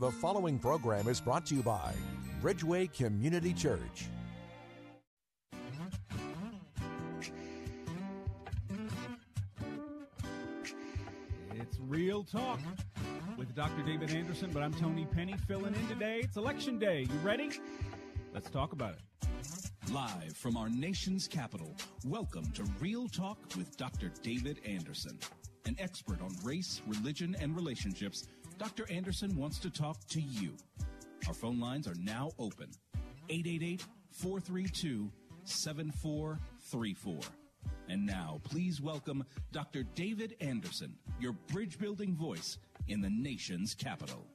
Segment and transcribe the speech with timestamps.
[0.00, 1.92] The following program is brought to you by
[2.40, 4.06] Bridgeway Community Church.
[11.52, 12.60] It's Real Talk
[13.36, 13.82] with Dr.
[13.82, 16.20] David Anderson, but I'm Tony Penny filling in today.
[16.22, 17.00] It's election day.
[17.00, 17.50] You ready?
[18.32, 19.28] Let's talk about it.
[19.92, 21.74] Live from our nation's capital,
[22.04, 24.12] welcome to Real Talk with Dr.
[24.22, 25.18] David Anderson.
[25.66, 28.90] An expert on race, religion, and relationships, Dr.
[28.90, 30.56] Anderson wants to talk to you.
[31.28, 32.70] Our phone lines are now open
[33.28, 35.10] 888 432
[35.44, 37.20] 7434.
[37.88, 39.84] And now, please welcome Dr.
[39.94, 44.26] David Anderson, your bridge building voice in the nation's capital.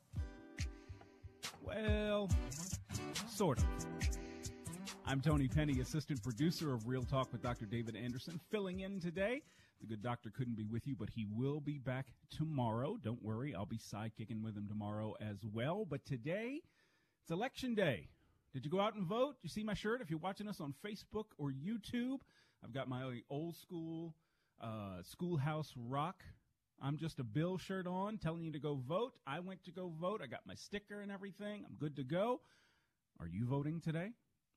[1.61, 2.29] Well,
[3.27, 3.65] sort of.
[5.05, 7.65] I'm Tony Penny, assistant producer of Real Talk with Dr.
[7.65, 9.41] David Anderson, filling in today.
[9.83, 12.97] The good doctor couldn't be with you, but he will be back tomorrow.
[13.03, 15.83] Don't worry, I'll be sidekicking with him tomorrow as well.
[15.83, 16.61] But today,
[17.21, 18.07] it's election day.
[18.53, 19.35] Did you go out and vote?
[19.41, 19.99] You see my shirt?
[19.99, 22.19] If you're watching us on Facebook or YouTube,
[22.63, 24.15] I've got my old school
[24.61, 26.23] uh, schoolhouse rock.
[26.81, 29.15] I'm just a Bill shirt on, telling you to go vote.
[29.27, 30.21] I went to go vote.
[30.23, 31.65] I got my sticker and everything.
[31.67, 32.39] I'm good to go.
[33.19, 34.11] Are you voting today?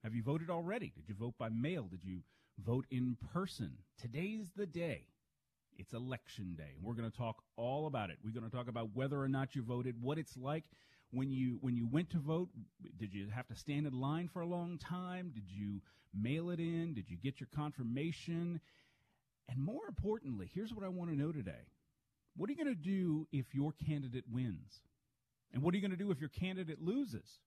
[0.05, 0.93] Have you voted already?
[0.95, 1.89] Did you vote by mail?
[1.91, 2.21] Did you
[2.65, 3.79] vote in person?
[4.01, 5.07] Today's the day.
[5.79, 6.75] It's election day.
[6.83, 8.19] We're going to talk all about it.
[8.25, 10.65] We're going to talk about whether or not you voted, what it's like
[11.11, 12.49] when you when you went to vote.
[12.99, 15.33] Did you have to stand in line for a long time?
[15.35, 15.81] Did you
[16.15, 16.95] mail it in?
[16.95, 18.61] Did you get your confirmation?
[19.49, 21.71] And more importantly, here's what I want to know today.
[22.37, 24.81] What are you going to do if your candidate wins?
[25.53, 27.39] And what are you going to do if your candidate loses?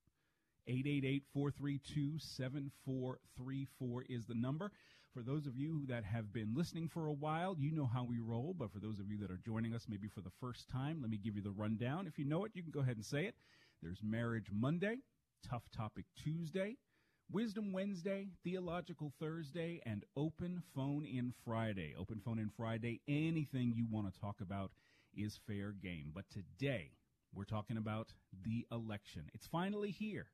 [1.36, 4.72] 888-432-7434 is the number.
[5.14, 8.20] For those of you that have been listening for a while, you know how we
[8.20, 8.53] roll.
[8.58, 11.09] But for those of you that are joining us maybe for the first time, let
[11.09, 12.06] me give you the rundown.
[12.06, 13.36] If you know it, you can go ahead and say it.
[13.81, 14.97] There's Marriage Monday,
[15.50, 16.78] Tough Topic Tuesday,
[17.31, 21.96] Wisdom Wednesday, Theological Thursday, and Open Phone In Friday.
[21.97, 24.72] Open Phone In Friday, anything you want to talk about
[25.16, 26.12] is fair game.
[26.14, 26.91] But today,
[27.34, 28.14] we're talking about
[28.46, 29.24] the election.
[29.34, 30.28] It's finally here.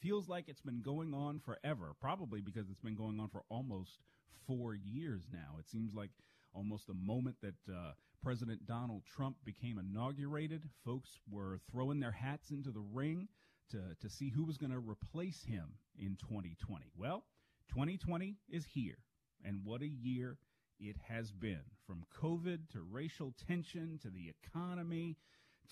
[0.00, 4.00] Feels like it's been going on forever, probably because it's been going on for almost
[4.46, 5.58] four years now.
[5.58, 6.10] It seems like
[6.54, 7.92] almost the moment that uh,
[8.22, 13.28] President Donald Trump became inaugurated, folks were throwing their hats into the ring
[13.70, 16.86] to, to see who was going to replace him in 2020.
[16.96, 17.24] Well,
[17.68, 18.98] 2020 is here,
[19.44, 20.38] and what a year
[20.78, 25.16] it has been from COVID to racial tension to the economy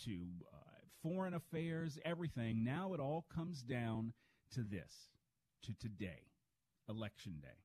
[0.04, 0.56] to uh,
[1.02, 2.64] foreign affairs, everything.
[2.64, 4.12] Now it all comes down
[4.54, 4.92] to this,
[5.62, 6.30] to today,
[6.88, 7.63] Election Day.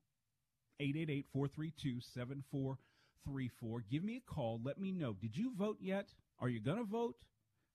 [0.79, 3.83] 888 432 7434.
[3.91, 4.61] Give me a call.
[4.63, 5.13] Let me know.
[5.13, 6.07] Did you vote yet?
[6.39, 7.15] Are you going to vote?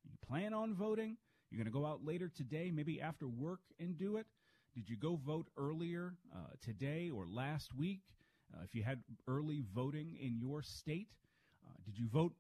[0.05, 1.17] You plan on voting?
[1.51, 4.27] You're going to go out later today, maybe after work, and do it?
[4.75, 8.01] Did you go vote earlier uh, today or last week?
[8.53, 11.09] Uh, if you had early voting in your state,
[11.67, 12.33] uh, did you vote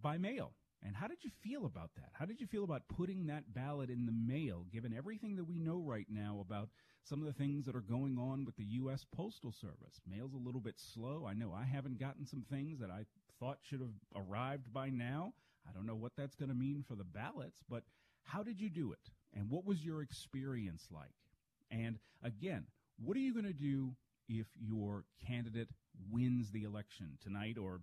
[0.00, 0.52] by mail?
[0.84, 2.10] And how did you feel about that?
[2.12, 5.58] How did you feel about putting that ballot in the mail, given everything that we
[5.58, 6.70] know right now about
[7.04, 9.04] some of the things that are going on with the U.S.
[9.14, 10.00] Postal Service?
[10.06, 11.26] Mail's a little bit slow.
[11.28, 13.04] I know I haven't gotten some things that I
[13.38, 15.34] thought should have arrived by now.
[15.68, 17.84] I don't know what that's going to mean for the ballots, but
[18.24, 19.10] how did you do it?
[19.34, 21.12] And what was your experience like?
[21.70, 22.66] And again,
[22.98, 23.92] what are you going to do
[24.28, 25.68] if your candidate
[26.10, 27.80] wins the election tonight or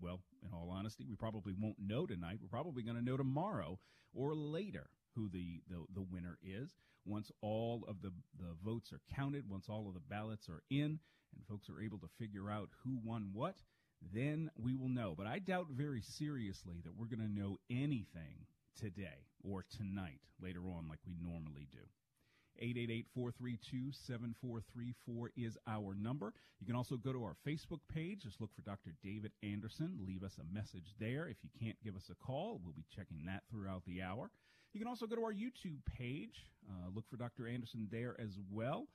[0.00, 2.38] well, in all honesty, we probably won't know tonight.
[2.40, 3.78] We're probably going to know tomorrow
[4.14, 6.74] or later who the, the, the winner is
[7.06, 10.98] once all of the, the votes are counted, once all of the ballots are in,
[11.34, 13.56] and folks are able to figure out who won what,
[14.12, 15.14] then we will know.
[15.16, 18.46] But I doubt very seriously that we're going to know anything
[18.78, 21.80] today or tonight later on like we normally do.
[22.62, 26.32] 888-432-7434 is our number.
[26.60, 28.22] You can also go to our Facebook page.
[28.22, 28.94] Just look for Dr.
[29.02, 29.98] David Anderson.
[30.06, 31.26] Leave us a message there.
[31.28, 34.30] If you can't give us a call, we'll be checking that throughout the hour.
[34.72, 36.46] You can also go to our YouTube page.
[36.68, 37.48] Uh, look for Dr.
[37.48, 38.86] Anderson there as well.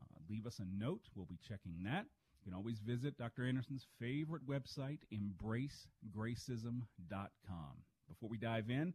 [0.00, 1.02] Uh, leave us a note.
[1.14, 2.06] We'll be checking that.
[2.44, 3.46] You can always visit Dr.
[3.46, 7.74] Anderson's favorite website, embracegracism.com.
[8.08, 8.92] Before we dive in,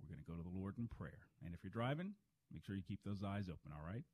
[0.00, 1.18] We're going to go to the Lord in prayer.
[1.44, 2.12] And if you're driving,
[2.54, 4.04] make sure you keep those eyes open, all right?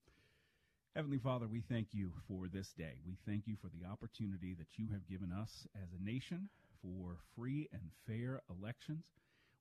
[0.97, 2.95] Heavenly Father, we thank you for this day.
[3.07, 6.49] We thank you for the opportunity that you have given us as a nation
[6.81, 9.05] for free and fair elections.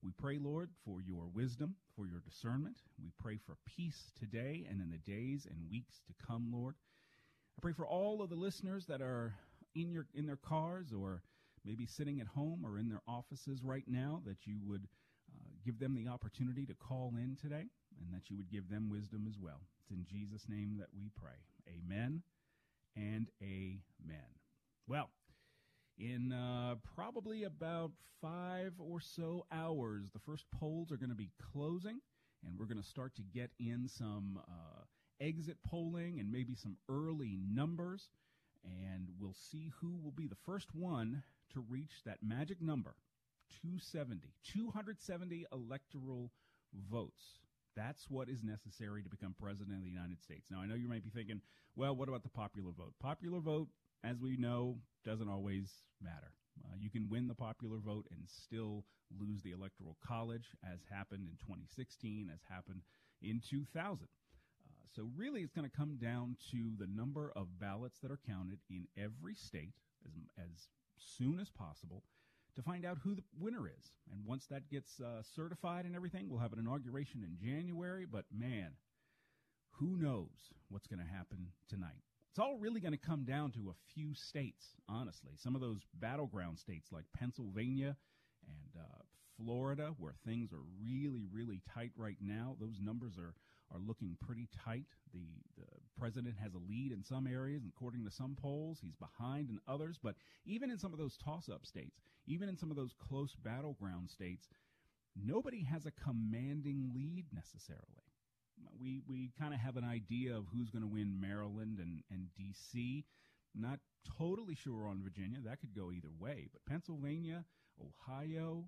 [0.01, 2.77] We pray, Lord, for your wisdom, for your discernment.
[3.03, 6.75] We pray for peace today and in the days and weeks to come, Lord.
[7.57, 9.33] I pray for all of the listeners that are
[9.75, 11.21] in your in their cars or
[11.65, 14.87] maybe sitting at home or in their offices right now that you would
[15.35, 17.65] uh, give them the opportunity to call in today
[17.99, 19.61] and that you would give them wisdom as well.
[19.81, 21.37] It's in Jesus' name that we pray.
[21.67, 22.23] Amen
[22.95, 24.29] and amen.
[24.87, 25.09] Well,
[25.97, 27.91] in uh, probably about
[28.21, 31.99] five or so hours, the first polls are going to be closing,
[32.45, 34.83] and we're going to start to get in some uh,
[35.21, 38.09] exit polling and maybe some early numbers,
[38.63, 41.23] and we'll see who will be the first one
[41.53, 42.95] to reach that magic number
[43.61, 46.31] 270, 270 electoral
[46.89, 47.39] votes.
[47.79, 50.47] That's what is necessary to become president of the United States.
[50.51, 51.39] Now, I know you might be thinking,
[51.77, 52.93] well, what about the popular vote?
[52.99, 53.69] Popular vote,
[54.03, 55.71] as we know, doesn't always
[56.01, 56.33] matter.
[56.65, 58.83] Uh, you can win the popular vote and still
[59.17, 62.81] lose the electoral college, as happened in 2016, as happened
[63.21, 63.71] in 2000.
[63.79, 68.19] Uh, so, really, it's going to come down to the number of ballots that are
[68.27, 70.67] counted in every state as, as
[70.97, 72.03] soon as possible
[72.59, 73.91] to find out who the winner is.
[74.11, 78.05] And once that gets uh, certified and everything, we'll have an inauguration in January.
[78.05, 78.71] But man,
[79.71, 82.03] who knows what's going to happen tonight?
[82.31, 85.33] It's all really going to come down to a few states, honestly.
[85.37, 87.95] Some of those battleground states like Pennsylvania
[88.45, 89.01] and uh,
[89.37, 92.55] Florida, where things are really, really tight right now.
[92.59, 93.33] Those numbers are
[93.71, 94.85] are looking pretty tight.
[95.13, 95.25] The,
[95.57, 95.67] the
[95.97, 98.79] president has a lead in some areas, according to some polls.
[98.81, 99.99] He's behind in others.
[100.01, 103.35] But even in some of those toss up states, even in some of those close
[103.35, 104.47] battleground states,
[105.15, 107.83] nobody has a commanding lead necessarily.
[108.79, 112.27] We, we kind of have an idea of who's going to win Maryland and, and
[112.37, 113.05] D.C.
[113.55, 113.79] Not
[114.17, 115.39] totally sure on Virginia.
[115.43, 116.47] That could go either way.
[116.51, 117.45] But Pennsylvania,
[117.79, 118.65] Ohio,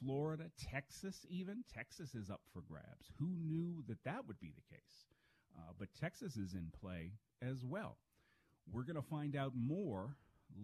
[0.00, 1.64] Florida, Texas, even.
[1.72, 3.10] Texas is up for grabs.
[3.18, 5.06] Who knew that that would be the case?
[5.56, 7.12] Uh, but Texas is in play
[7.42, 7.96] as well.
[8.70, 10.16] We're going to find out more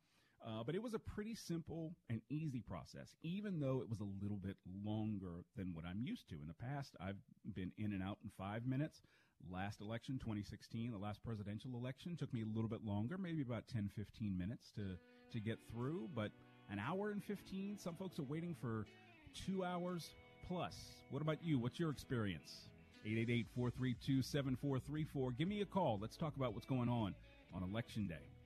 [0.46, 4.22] Uh, but it was a pretty simple and easy process, even though it was a
[4.22, 6.36] little bit longer than what I'm used to.
[6.36, 7.16] In the past, I've
[7.54, 9.02] been in and out in five minutes.
[9.50, 13.66] Last election, 2016, the last presidential election, took me a little bit longer, maybe about
[13.68, 14.96] 10, 15 minutes to,
[15.32, 16.08] to get through.
[16.14, 16.30] But
[16.70, 18.86] an hour and 15, some folks are waiting for
[19.46, 20.10] two hours
[20.46, 20.76] plus.
[21.10, 21.58] What about you?
[21.58, 22.68] What's your experience?
[23.04, 25.32] 888 432 7434.
[25.32, 25.98] Give me a call.
[26.00, 27.14] Let's talk about what's going on
[27.54, 28.37] on Election Day.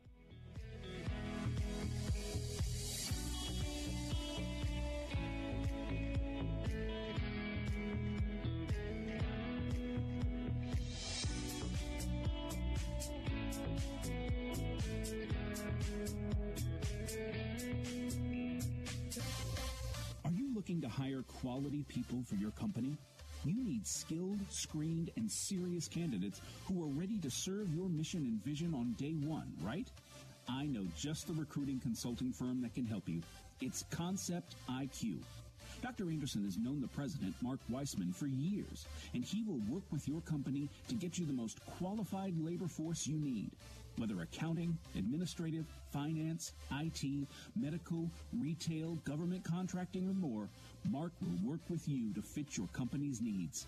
[22.12, 22.96] People for your company?
[23.44, 28.44] You need skilled, screened, and serious candidates who are ready to serve your mission and
[28.44, 29.88] vision on day one, right?
[30.48, 33.22] I know just the recruiting consulting firm that can help you.
[33.60, 35.18] It's Concept IQ.
[35.80, 36.10] Dr.
[36.10, 40.20] Anderson has known the president, Mark Weissman, for years, and he will work with your
[40.20, 43.50] company to get you the most qualified labor force you need.
[43.98, 47.26] Whether accounting, administrative, finance, IT,
[47.56, 48.08] medical,
[48.40, 50.48] retail, government contracting, or more,
[50.90, 53.66] Mark will work with you to fit your company's needs.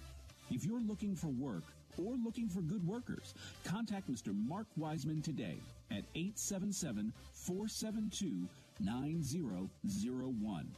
[0.51, 1.63] If you're looking for work
[1.97, 4.35] or looking for good workers, contact Mr.
[4.49, 5.57] Mark Wiseman today
[5.91, 8.49] at 877 472
[8.81, 10.69] 9001.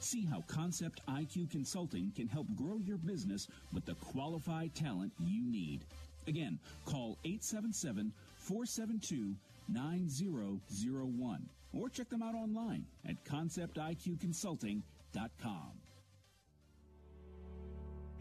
[0.00, 5.44] See how Concept IQ Consulting can help grow your business with the qualified talent you
[5.44, 5.84] need.
[6.26, 9.36] Again, call 877 472
[9.68, 14.82] 9001 or check them out online at conceptiqconsulting.com.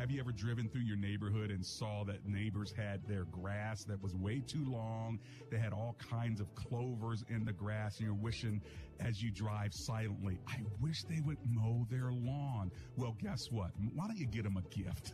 [0.01, 4.01] Have you ever driven through your neighborhood and saw that neighbors had their grass that
[4.01, 5.19] was way too long?
[5.51, 8.61] They had all kinds of clovers in the grass, and you're wishing
[8.99, 12.71] as you drive silently, I wish they would mow their lawn.
[12.97, 13.71] Well, guess what?
[13.93, 15.13] Why don't you get them a gift?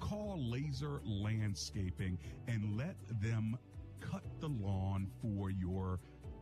[0.00, 2.18] Call Laser Landscaping
[2.48, 3.58] and let them
[4.00, 6.00] cut the lawn for your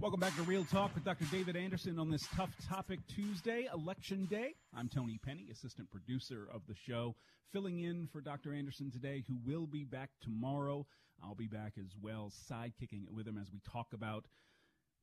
[0.00, 1.24] Welcome back to Real Talk with Dr.
[1.24, 4.54] David Anderson on this Tough Topic Tuesday, Election Day.
[4.72, 7.16] I'm Tony Penny, assistant producer of the show,
[7.52, 8.54] filling in for Dr.
[8.54, 10.86] Anderson today, who will be back tomorrow.
[11.20, 14.24] I'll be back as well, sidekicking it with him as we talk about,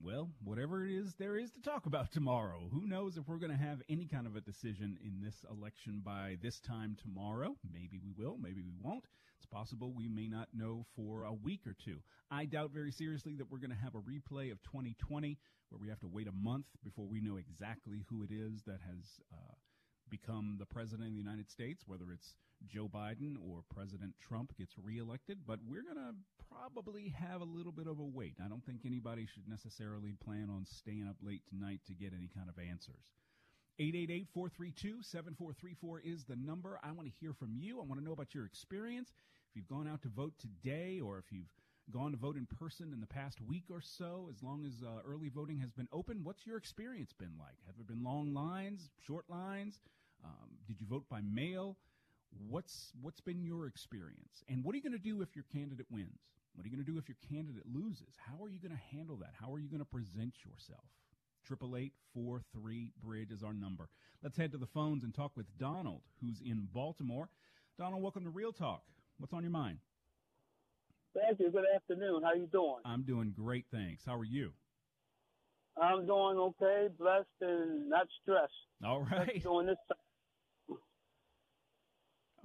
[0.01, 2.69] well, whatever it is there is to talk about tomorrow.
[2.71, 6.01] Who knows if we're going to have any kind of a decision in this election
[6.03, 7.55] by this time tomorrow?
[7.71, 9.05] Maybe we will, maybe we won't.
[9.37, 11.99] It's possible we may not know for a week or two.
[12.29, 15.37] I doubt very seriously that we're going to have a replay of 2020
[15.69, 18.79] where we have to wait a month before we know exactly who it is that
[18.81, 19.55] has uh,
[20.09, 24.75] become the president of the United States, whether it's Joe Biden or President Trump gets
[24.77, 25.39] reelected.
[25.45, 26.15] But we're going to
[26.49, 28.35] probably have a little bit of a wait.
[28.43, 32.29] I don't think anybody should necessarily plan on staying up late tonight to get any
[32.33, 33.13] kind of answers.
[33.79, 36.79] 888-432-7434 is the number.
[36.83, 37.79] I want to hear from you.
[37.79, 39.11] I want to know about your experience.
[39.49, 41.49] If you've gone out to vote today or if you've
[41.91, 45.01] gone to vote in person in the past week or so, as long as uh,
[45.05, 47.57] early voting has been open, what's your experience been like?
[47.67, 49.79] Have there been long lines, short lines?
[50.23, 51.77] Um, did you vote by mail?
[52.49, 54.43] What's what's been your experience?
[54.49, 56.19] And what are you going to do if your candidate wins?
[56.55, 58.15] What are you going to do if your candidate loses?
[58.17, 59.33] How are you going to handle that?
[59.39, 60.85] How are you going to present yourself?
[61.45, 63.89] Triple eight four three bridge is our number.
[64.23, 67.29] Let's head to the phones and talk with Donald, who's in Baltimore.
[67.77, 68.83] Donald, welcome to Real Talk.
[69.19, 69.77] What's on your mind?
[71.13, 71.51] Thank you.
[71.51, 72.23] Good afternoon.
[72.23, 72.81] How are you doing?
[72.83, 74.03] I'm doing great, thanks.
[74.05, 74.51] How are you?
[75.81, 78.51] I'm doing okay, blessed and not stressed.
[78.83, 79.33] All right.
[79.33, 79.77] Just doing this.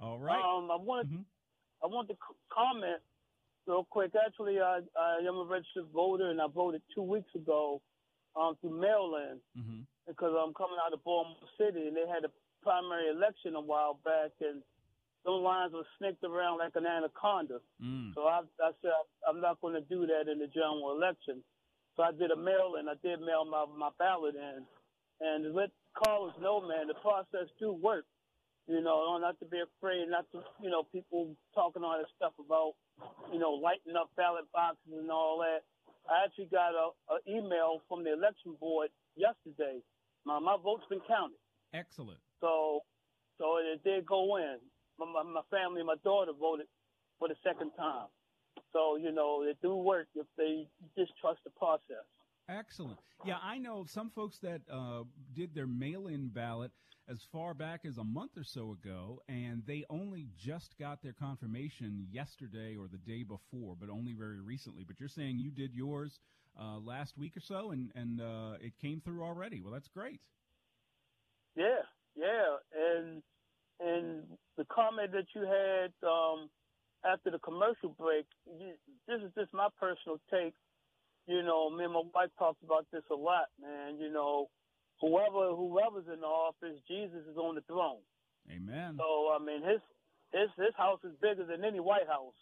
[0.01, 0.35] All right.
[0.35, 1.21] Um, I want mm-hmm.
[1.83, 2.17] I want to
[2.51, 3.01] comment
[3.67, 4.11] real quick.
[4.17, 7.81] Actually, I I am a registered voter and I voted two weeks ago
[8.35, 9.81] um, through mail-in mm-hmm.
[10.07, 12.31] because I'm coming out of Baltimore City and they had a
[12.63, 14.61] primary election a while back and
[15.23, 17.61] those lines were snaked around like an anaconda.
[17.77, 18.13] Mm.
[18.15, 18.91] So I, I said
[19.29, 21.43] I'm not going to do that in the general election.
[21.95, 24.65] So I did a mail and I did mail my my ballot in,
[25.21, 28.05] and let callers know, man, the process do work.
[28.71, 32.31] You know, not to be afraid, not to you know people talking all this stuff
[32.39, 32.71] about
[33.33, 35.67] you know lighting up ballot boxes and all that.
[36.07, 38.87] I actually got a, a email from the election board
[39.17, 39.83] yesterday.
[40.23, 41.35] My my vote's been counted.
[41.73, 42.19] Excellent.
[42.39, 42.79] So
[43.37, 44.57] so it did go in
[44.97, 46.67] my, my family, my daughter voted
[47.19, 48.07] for the second time.
[48.73, 52.07] So you know it do work if they just trust the process.
[52.49, 52.99] Excellent.
[53.25, 56.71] Yeah, I know some folks that uh, did their mail-in ballot
[57.09, 61.13] as far back as a month or so ago, and they only just got their
[61.13, 64.83] confirmation yesterday or the day before, but only very recently.
[64.83, 66.19] But you're saying you did yours
[66.59, 69.61] uh, last week or so, and and uh, it came through already.
[69.61, 70.21] Well, that's great.
[71.55, 71.83] Yeah,
[72.15, 73.21] yeah, and
[73.79, 74.23] and
[74.57, 76.49] the comment that you had um,
[77.03, 78.25] after the commercial break,
[79.07, 80.53] this is just my personal take.
[81.27, 83.97] You know, me and my wife talks about this a lot, man.
[83.99, 84.49] You know,
[85.01, 88.05] whoever whoever's in the office, Jesus is on the throne.
[88.49, 88.95] Amen.
[88.97, 89.81] So I mean, his
[90.31, 92.37] his his house is bigger than any White House.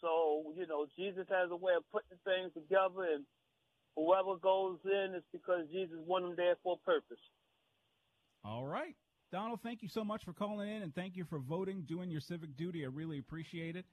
[0.00, 3.24] So you know, Jesus has a way of putting things together, and
[3.96, 7.22] whoever goes in is because Jesus wanted them there for a purpose.
[8.44, 8.96] All right.
[9.32, 12.20] Donald, thank you so much for calling in and thank you for voting, doing your
[12.20, 12.84] civic duty.
[12.84, 13.84] I really appreciate it.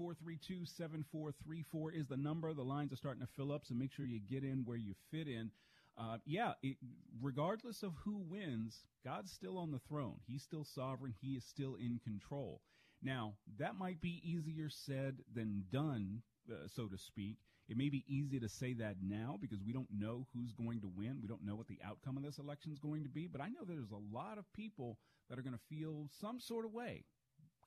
[0.00, 2.52] 888-432-7434 is the number.
[2.52, 4.94] The lines are starting to fill up, so make sure you get in where you
[5.12, 5.52] fit in.
[5.98, 6.76] Uh, yeah, it,
[7.20, 10.20] regardless of who wins, God's still on the throne.
[10.26, 11.14] He's still sovereign.
[11.20, 12.60] He is still in control.
[13.02, 17.38] Now, that might be easier said than done, uh, so to speak.
[17.68, 20.88] It may be easy to say that now because we don't know who's going to
[20.88, 21.18] win.
[21.20, 23.26] We don't know what the outcome of this election is going to be.
[23.26, 26.64] But I know there's a lot of people that are going to feel some sort
[26.64, 27.04] of way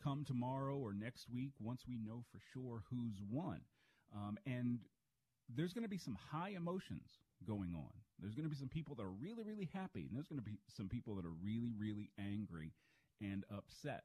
[0.03, 3.61] come tomorrow or next week once we know for sure who's won.
[4.15, 4.79] Um, and
[5.55, 7.91] there's going to be some high emotions going on.
[8.21, 10.45] There's going to be some people that are really, really happy, and there's going to
[10.45, 12.71] be some people that are really, really angry
[13.19, 14.03] and upset.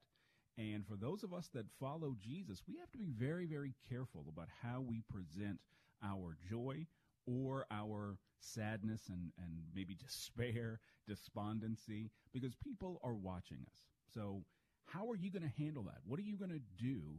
[0.58, 4.24] And for those of us that follow Jesus, we have to be very, very careful
[4.28, 5.60] about how we present
[6.02, 6.86] our joy
[7.26, 13.80] or our sadness and, and maybe despair, despondency, because people are watching us.
[14.14, 14.44] So,
[14.86, 15.98] how are you going to handle that?
[16.06, 17.18] What are you going to do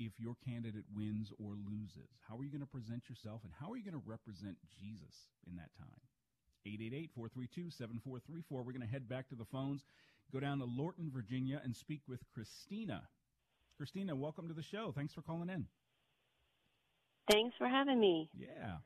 [0.00, 2.10] if your candidate wins or loses?
[2.28, 5.30] How are you going to present yourself and how are you going to represent Jesus
[5.48, 6.02] in that time?
[6.66, 8.62] 888 432 7434.
[8.62, 9.84] We're going to head back to the phones,
[10.32, 13.02] go down to Lorton, Virginia, and speak with Christina.
[13.76, 14.92] Christina, welcome to the show.
[14.94, 15.66] Thanks for calling in.
[17.30, 18.28] Thanks for having me.
[18.36, 18.76] Yeah.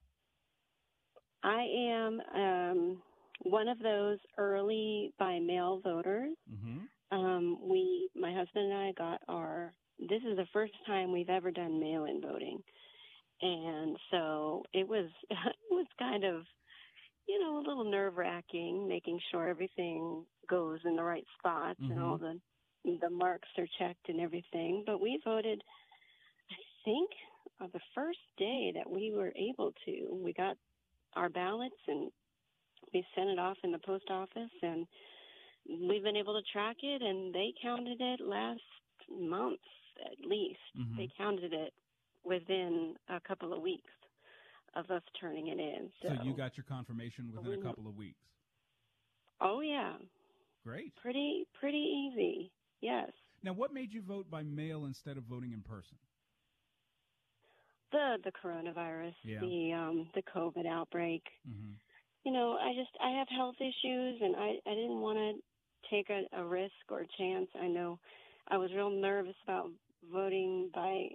[1.43, 3.03] I am um,
[3.43, 6.37] one of those early by mail voters.
[6.53, 7.17] Mm-hmm.
[7.17, 9.73] Um, we, my husband and I, got our.
[9.99, 12.63] This is the first time we've ever done mail-in voting,
[13.43, 16.43] and so it was it was kind of,
[17.29, 21.91] you know, a little nerve-wracking, making sure everything goes in the right spots Mm-hmm.
[21.91, 22.41] and all the
[23.03, 24.85] the marks are checked and everything.
[24.87, 25.63] But we voted,
[26.51, 27.11] I think,
[27.61, 30.21] uh, the first day that we were able to.
[30.25, 30.57] We got
[31.17, 32.11] our ballots and
[32.95, 34.87] we sent it off in the post office and
[35.89, 38.61] we've been able to track it and they counted it last
[39.11, 39.61] month
[40.05, 40.61] at least.
[40.75, 40.97] Mhm.
[40.97, 41.73] They counted it
[42.25, 43.91] within a couple of weeks
[44.75, 45.91] of us turning it in.
[46.03, 48.21] So, So you got your confirmation within a couple of weeks.
[49.41, 49.95] Oh yeah.
[50.65, 50.95] Great.
[50.97, 52.51] Pretty pretty easy.
[52.81, 53.11] Yes.
[53.43, 55.97] Now, what made you vote by mail instead of voting in person?
[57.93, 59.41] The the coronavirus, Yeah.
[59.41, 61.23] the um the COVID outbreak.
[61.49, 61.73] Mm-hmm.
[62.25, 65.33] you know, I just I have health issues and I I didn't want to
[65.91, 67.49] take a, a risk or a chance.
[67.61, 67.99] I know
[68.49, 69.71] I was real nervous about
[70.13, 71.09] voting by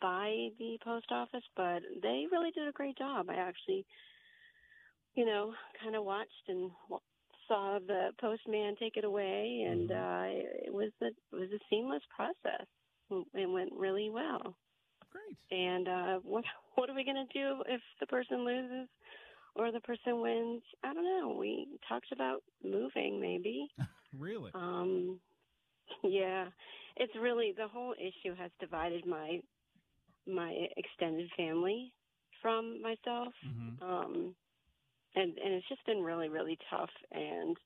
[0.00, 3.26] by the post office, but they really did a great job.
[3.28, 3.84] I actually,
[5.14, 6.70] you know, kind of watched and
[7.46, 10.24] saw the postman take it away, and uh,
[10.66, 12.66] it was a it was a seamless process.
[13.34, 14.54] It went really well.
[15.10, 15.58] Great.
[15.58, 18.88] And uh, what what are we going to do if the person loses
[19.56, 20.62] or the person wins?
[20.84, 21.36] I don't know.
[21.38, 23.68] We talked about moving, maybe.
[24.18, 24.50] Really?
[24.54, 25.20] Um,
[26.02, 26.46] yeah,
[26.96, 29.40] it's really the whole issue has divided my
[30.28, 31.92] my extended family
[32.42, 33.84] from myself, Mm-hmm.
[33.84, 34.34] um,
[35.14, 36.90] and and it's just been really really tough.
[37.12, 37.56] And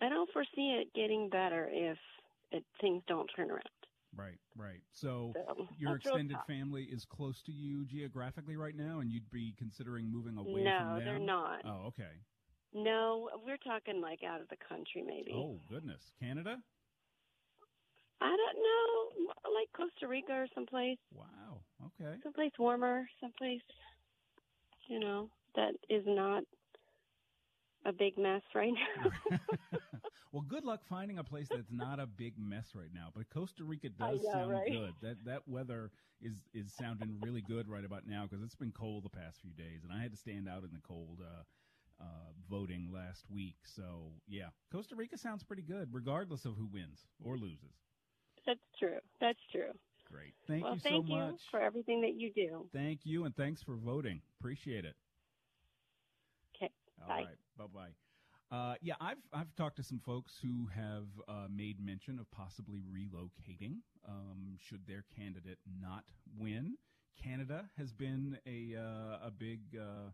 [0.00, 1.98] I don't foresee it getting better if
[2.52, 3.64] it, things don't turn around.
[4.16, 4.80] Right, right.
[4.92, 9.54] So So your extended family is close to you geographically right now, and you'd be
[9.56, 10.98] considering moving away No, from them?
[10.98, 11.64] No, they're not.
[11.64, 12.18] Oh, okay.
[12.74, 15.32] No, we're talking like out of the country, maybe.
[15.34, 16.12] Oh, goodness.
[16.20, 16.58] Canada?
[18.20, 21.24] I don't know, like Costa Rica or someplace, Wow.
[22.00, 22.16] Okay.
[22.22, 23.62] someplace warmer, someplace,
[24.88, 26.44] you know, that is not
[27.84, 29.10] a big mess right now.
[30.32, 33.08] well, good luck finding a place that's not a big mess right now.
[33.14, 34.66] But Costa Rica does know, sound right?
[34.66, 34.94] good.
[35.02, 39.04] That that weather is is sounding really good right about now because it's been cold
[39.04, 42.32] the past few days, and I had to stand out in the cold uh, uh,
[42.48, 43.56] voting last week.
[43.64, 47.74] So yeah, Costa Rica sounds pretty good, regardless of who wins or loses.
[48.46, 49.00] That's true.
[49.20, 49.72] That's true.
[50.10, 50.34] Great.
[50.48, 52.66] Thank well, you thank so you much for everything that you do.
[52.72, 54.20] Thank you, and thanks for voting.
[54.40, 54.94] Appreciate it.
[56.56, 56.72] Okay.
[57.02, 57.24] All Bye.
[57.24, 57.36] right.
[57.56, 58.56] Bye bye.
[58.56, 62.80] Uh, yeah, I've I've talked to some folks who have uh, made mention of possibly
[62.80, 63.76] relocating
[64.08, 66.04] um, should their candidate not
[66.36, 66.76] win.
[67.22, 70.10] Canada has been a uh, a big uh,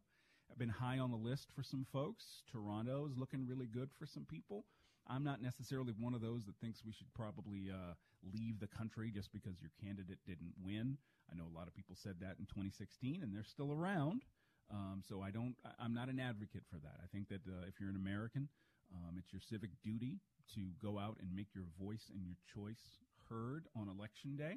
[0.59, 2.42] been high on the list for some folks.
[2.50, 4.64] Toronto is looking really good for some people.
[5.09, 9.11] I'm not necessarily one of those that thinks we should probably uh, leave the country
[9.11, 10.98] just because your candidate didn't win.
[11.31, 14.22] I know a lot of people said that in 2016, and they're still around.
[14.70, 15.55] Um, so I don't.
[15.79, 16.98] I'm not an advocate for that.
[17.02, 18.48] I think that uh, if you're an American,
[18.92, 20.18] um, it's your civic duty
[20.55, 22.98] to go out and make your voice and your choice
[23.29, 24.57] heard on election day.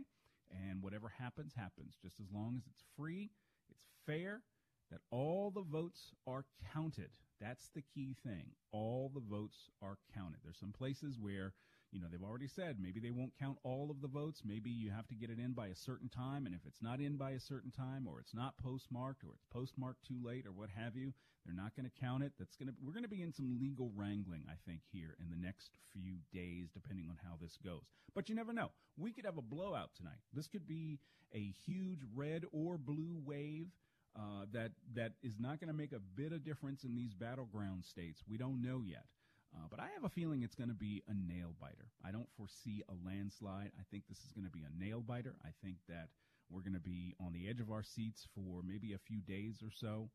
[0.50, 1.94] And whatever happens, happens.
[2.02, 3.30] Just as long as it's free,
[3.70, 4.42] it's fair,
[4.90, 7.10] that all the votes are counted.
[7.40, 8.52] That's the key thing.
[8.72, 10.40] All the votes are counted.
[10.44, 11.54] There's some places where,
[11.92, 14.42] you know, they've already said maybe they won't count all of the votes.
[14.46, 16.46] Maybe you have to get it in by a certain time.
[16.46, 19.46] And if it's not in by a certain time or it's not postmarked or it's
[19.52, 21.14] postmarked too late or what have you,
[21.46, 22.34] they're not going to count it.
[22.38, 25.30] That's going to, we're going to be in some legal wrangling, I think, here in
[25.30, 27.82] the next few days, depending on how this goes.
[28.14, 28.70] But you never know.
[28.98, 30.20] We could have a blowout tonight.
[30.34, 31.00] This could be
[31.34, 33.68] a huge red or blue wave
[34.16, 37.86] uh, that that is not going to make a bit of difference in these battleground
[37.86, 38.22] states.
[38.28, 39.06] We don't know yet.
[39.56, 41.90] Uh, but I have a feeling it's going to be a nail biter.
[42.06, 43.72] I don't foresee a landslide.
[43.80, 45.36] I think this is going to be a nail biter.
[45.44, 46.10] I think that
[46.50, 49.62] we're going to be on the edge of our seats for maybe a few days
[49.64, 50.10] or so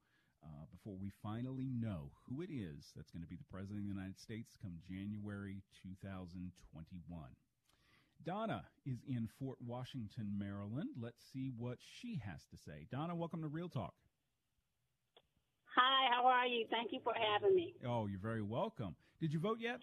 [0.44, 3.84] uh, before we finally know who it is that's going to be the president of
[3.84, 7.28] the United States come January 2021.
[8.24, 10.90] Donna is in Fort Washington, Maryland.
[11.00, 12.86] Let's see what she has to say.
[12.90, 13.94] Donna, welcome to Real Talk.
[15.74, 16.66] Hi, how are you?
[16.70, 17.74] Thank you for having me.
[17.86, 18.94] Oh, you're very welcome.
[19.20, 19.82] Did you vote yet?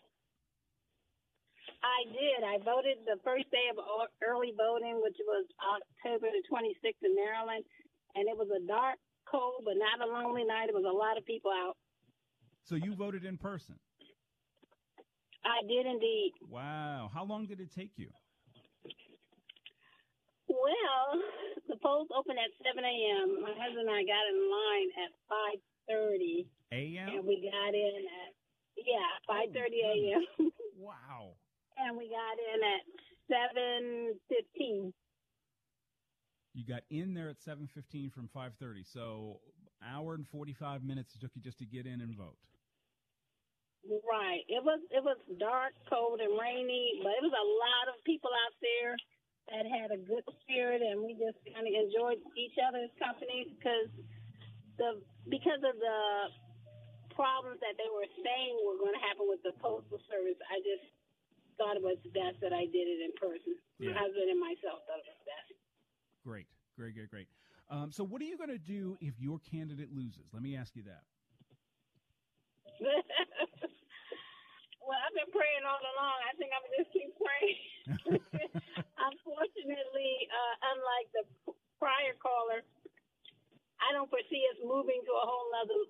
[1.84, 2.40] I did.
[2.46, 3.78] I voted the first day of
[4.24, 7.66] early voting, which was October the 26th in Maryland,
[8.16, 10.70] and it was a dark, cold, but not a lonely night.
[10.70, 11.76] It was a lot of people out.
[12.64, 13.76] So you voted in person.
[15.44, 16.34] I did indeed.
[16.48, 17.10] Wow.
[17.12, 18.14] How long did it take you?
[20.48, 21.08] Well,
[21.68, 23.42] the polls opened at 7 a.m.
[23.42, 25.12] My husband and I got in line at
[25.90, 27.10] 5:30, AM?
[27.10, 28.34] and we got in at
[28.78, 30.52] yeah 5:30 a.m.
[30.78, 31.34] wow.
[31.78, 32.84] and we got in at
[33.32, 34.94] 7:15.
[36.54, 38.86] You got in there at 7:15 from 5:30.
[38.86, 39.40] So,
[39.84, 42.38] hour and 45 minutes it took you just to get in and vote.
[43.88, 44.46] Right.
[44.46, 48.30] It was it was dark, cold, and rainy, but it was a lot of people
[48.30, 48.94] out there
[49.50, 53.90] that had a good spirit, and we just kind of enjoyed each other's company because
[54.82, 54.98] the
[55.30, 56.00] because of the
[57.14, 60.42] problems that they were saying were going to happen with the postal service.
[60.50, 60.90] I just
[61.62, 63.54] thought it was best that I did it in person.
[63.78, 63.94] Yeah.
[63.94, 65.54] My husband and myself thought it was best.
[66.26, 66.50] Great.
[66.74, 67.30] Great, great, great.
[67.70, 70.26] Um, so, what are you going to do if your candidate loses?
[70.34, 71.06] Let me ask you that.
[74.82, 76.18] well, I've been praying all along.
[76.26, 77.62] I think I'm gonna just keep praying.
[79.14, 81.24] Unfortunately, uh, unlike the
[81.78, 82.66] prior caller,
[83.82, 85.82] I don't foresee us moving to a whole other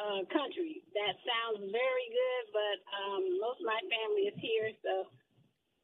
[0.00, 0.86] uh, country.
[0.94, 5.10] That sounds very good, but um, most of my family is here, so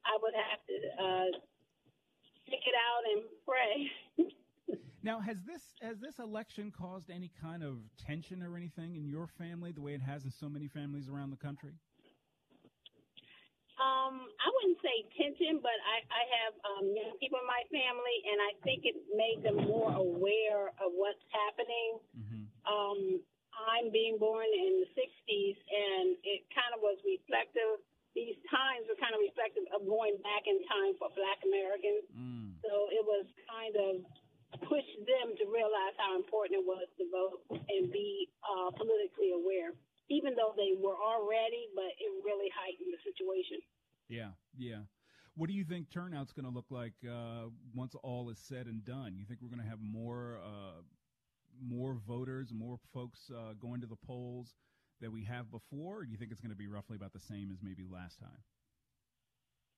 [0.07, 1.31] I would have to uh,
[2.47, 3.75] stick it out and pray.
[5.07, 9.29] Now, has this has this election caused any kind of tension or anything in your
[9.39, 11.75] family, the way it has in so many families around the country?
[13.77, 18.17] Um, I wouldn't say tension, but I, I have um, young people in my family,
[18.25, 22.01] and I think it made them more aware of what's happening.
[22.65, 23.01] Um,
[23.57, 27.85] I'm being born in the 60s, and it kind of was reflective.
[28.17, 32.05] These times were kind of reflective of going back in time for Black Americans.
[32.65, 33.93] So it was kind of
[34.65, 39.77] pushed them to realize how important it was to vote and be uh, politically aware,
[40.09, 43.59] even though they were already, but it really heightened the situation.
[44.09, 44.87] Yeah, yeah.
[45.37, 48.85] What do you think turnout's going to look like uh, once all is said and
[48.85, 49.17] done?
[49.17, 50.81] You think we're going to have more uh,
[51.61, 54.55] more voters, more folks uh, going to the polls
[55.01, 57.21] that we have before, or do you think it's going to be roughly about the
[57.21, 58.41] same as maybe last time?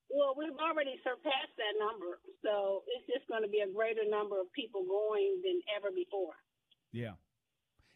[0.09, 4.41] Well, we've already surpassed that number, so it's just going to be a greater number
[4.41, 6.39] of people going than ever before.
[6.93, 7.21] Yeah,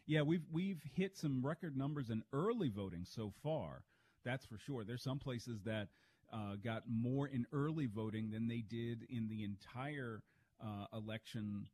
[0.05, 0.21] yeah.
[0.21, 3.83] We've we've hit some record numbers in early voting so far.
[4.25, 4.83] That's for sure.
[4.83, 5.87] There's some places that
[6.31, 10.21] uh, got more in early voting than they did in the entire
[10.63, 11.67] uh, election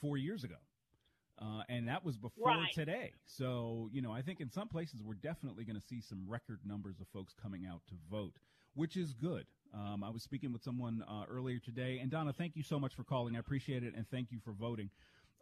[0.00, 0.56] four years ago.
[1.40, 2.72] Uh, and that was before Right.
[2.74, 3.12] today.
[3.24, 6.60] So, you know, I think in some places we're definitely going to see some record
[6.64, 8.34] numbers of folks coming out to vote,
[8.74, 9.46] which is good.
[9.74, 12.94] Um, I was speaking with someone uh, earlier today, and Donna, thank you so much
[12.94, 13.34] for calling.
[13.34, 14.90] I appreciate it, and thank you for voting.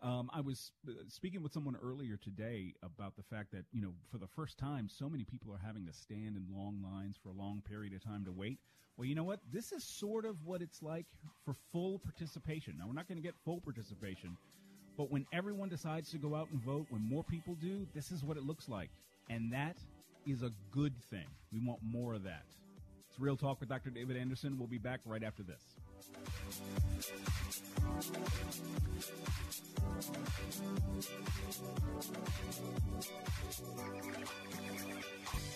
[0.02, 3.92] Um, I was uh, speaking with someone earlier today about the fact that, you know,
[4.10, 7.28] for the first time, so many people are having to stand in long lines for
[7.28, 8.58] a long period of time to wait.
[8.96, 9.40] Well, you know what?
[9.52, 11.04] This is sort of what it's like
[11.44, 12.76] for full participation.
[12.78, 14.38] Now, we're not going to get full participation,
[14.96, 18.24] but when everyone decides to go out and vote, when more people do, this is
[18.24, 18.88] what it looks like.
[19.28, 19.76] And that
[20.26, 21.26] is a good thing.
[21.52, 22.44] We want more of that.
[23.10, 23.90] It's Real Talk with Dr.
[23.90, 24.58] David Anderson.
[24.58, 25.62] We'll be back right after this.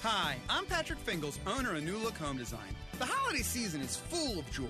[0.03, 2.61] Hi, I'm Patrick Fingles, owner of New Look Home Design.
[2.99, 4.67] The holiday season is full of joy.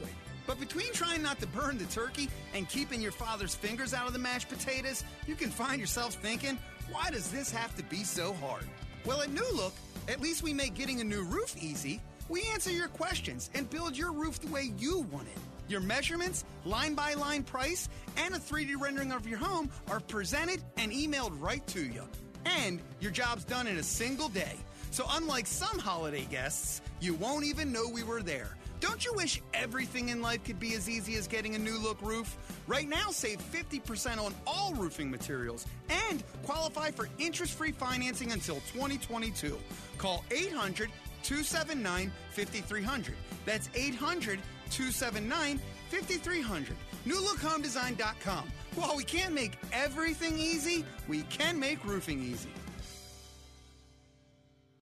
[0.46, 4.12] But between trying not to burn the turkey and keeping your father's fingers out of
[4.12, 6.58] the mashed potatoes, you can find yourself thinking,
[6.90, 8.64] why does this have to be so hard?
[9.04, 9.74] Well, at New Look,
[10.08, 12.00] at least we make getting a new roof easy.
[12.28, 15.38] We answer your questions and build your roof the way you want it.
[15.68, 20.62] Your measurements, line by line price, and a 3D rendering of your home are presented
[20.76, 22.02] and emailed right to you.
[22.44, 24.56] And your job's done in a single day.
[24.90, 28.56] So, unlike some holiday guests, you won't even know we were there.
[28.80, 32.00] Don't you wish everything in life could be as easy as getting a new look
[32.02, 32.36] roof?
[32.66, 38.56] Right now, save 50% on all roofing materials and qualify for interest free financing until
[38.74, 39.58] 2022.
[39.96, 40.90] Call 800
[41.22, 43.14] 279 5300.
[43.46, 44.38] That's 800
[44.74, 45.60] 279
[45.90, 46.76] 5300.
[47.06, 48.48] NewLookHomeDesign.com.
[48.74, 52.48] While we can't make everything easy, we can make roofing easy.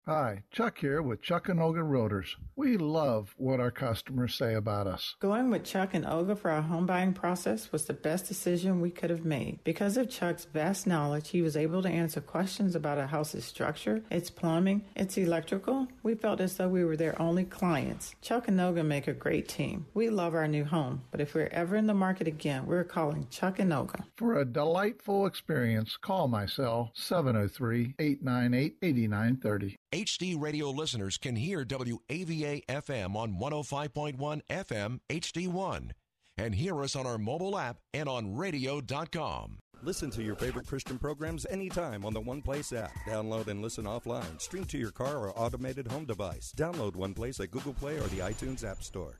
[0.09, 2.29] Hi, Chuck here with Chuck and Olga Realtors.
[2.55, 5.13] We love what our customers say about us.
[5.19, 8.89] Going with Chuck and Olga for our home buying process was the best decision we
[8.89, 9.59] could have made.
[9.63, 14.01] Because of Chuck's vast knowledge, he was able to answer questions about a house's structure,
[14.09, 15.87] its plumbing, its electrical.
[16.01, 18.15] We felt as though we were their only clients.
[18.19, 19.85] Chuck and Olga make a great team.
[19.93, 23.27] We love our new home, but if we're ever in the market again, we're calling
[23.29, 24.05] Chuck and Olga.
[24.17, 29.77] For a delightful experience, call my cell 703 898 8930.
[29.91, 35.91] HD radio listeners can hear WAVA FM on 105.1 FM HD1
[36.37, 39.57] and hear us on our mobile app and on radio.com.
[39.81, 42.91] Listen to your favorite Christian programs anytime on the One Place app.
[43.07, 44.39] Download and listen offline.
[44.39, 46.53] Stream to your car or automated home device.
[46.55, 49.19] Download One Place at Google Play or the iTunes App Store.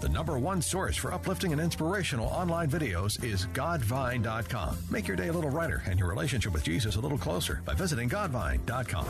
[0.00, 4.76] The number one source for uplifting and inspirational online videos is Godvine.com.
[4.90, 7.74] Make your day a little brighter and your relationship with Jesus a little closer by
[7.74, 9.06] visiting Godvine.com.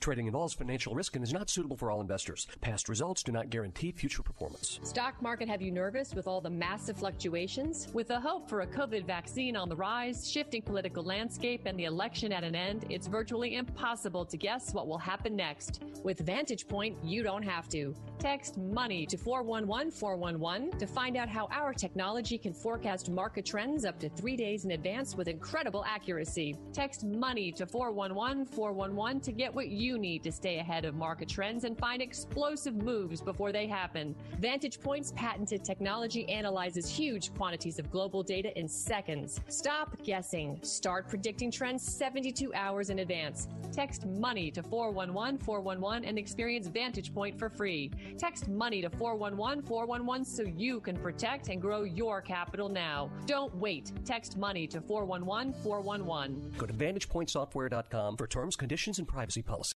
[0.00, 2.46] Trading involves financial risk and is not suitable for all investors.
[2.62, 4.80] Past results do not guarantee future performance.
[4.82, 7.86] Stock market have you nervous with all the massive fluctuations?
[7.92, 11.84] With the hope for a COVID vaccine on the rise, shifting political landscape, and the
[11.84, 15.82] election at an end, it's virtually impossible to guess what will happen next.
[16.02, 17.94] With Vantage Point, you don't have to.
[18.18, 23.84] Text money to 411 411 to find out how our technology can forecast market trends
[23.84, 26.56] up to three days in advance with incredible accuracy.
[26.72, 31.28] Text money to 411 411 to get what you need to stay ahead of market
[31.28, 34.14] trends and find explosive moves before they happen.
[34.38, 39.40] Vantage Point's patented technology analyzes huge quantities of global data in seconds.
[39.48, 40.58] Stop guessing.
[40.62, 43.48] Start predicting trends 72 hours in advance.
[43.72, 47.90] Text money to 411 411 and experience Vantage Point for free.
[48.18, 53.10] Text money to 411 411 so you can protect and grow your capital now.
[53.26, 53.92] Don't wait.
[54.04, 56.54] Text money to 411 411.
[56.58, 59.74] Go to VantagePointSoftware.com for terms, conditions, and privacy policy.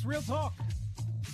[0.00, 0.54] It's Real Talk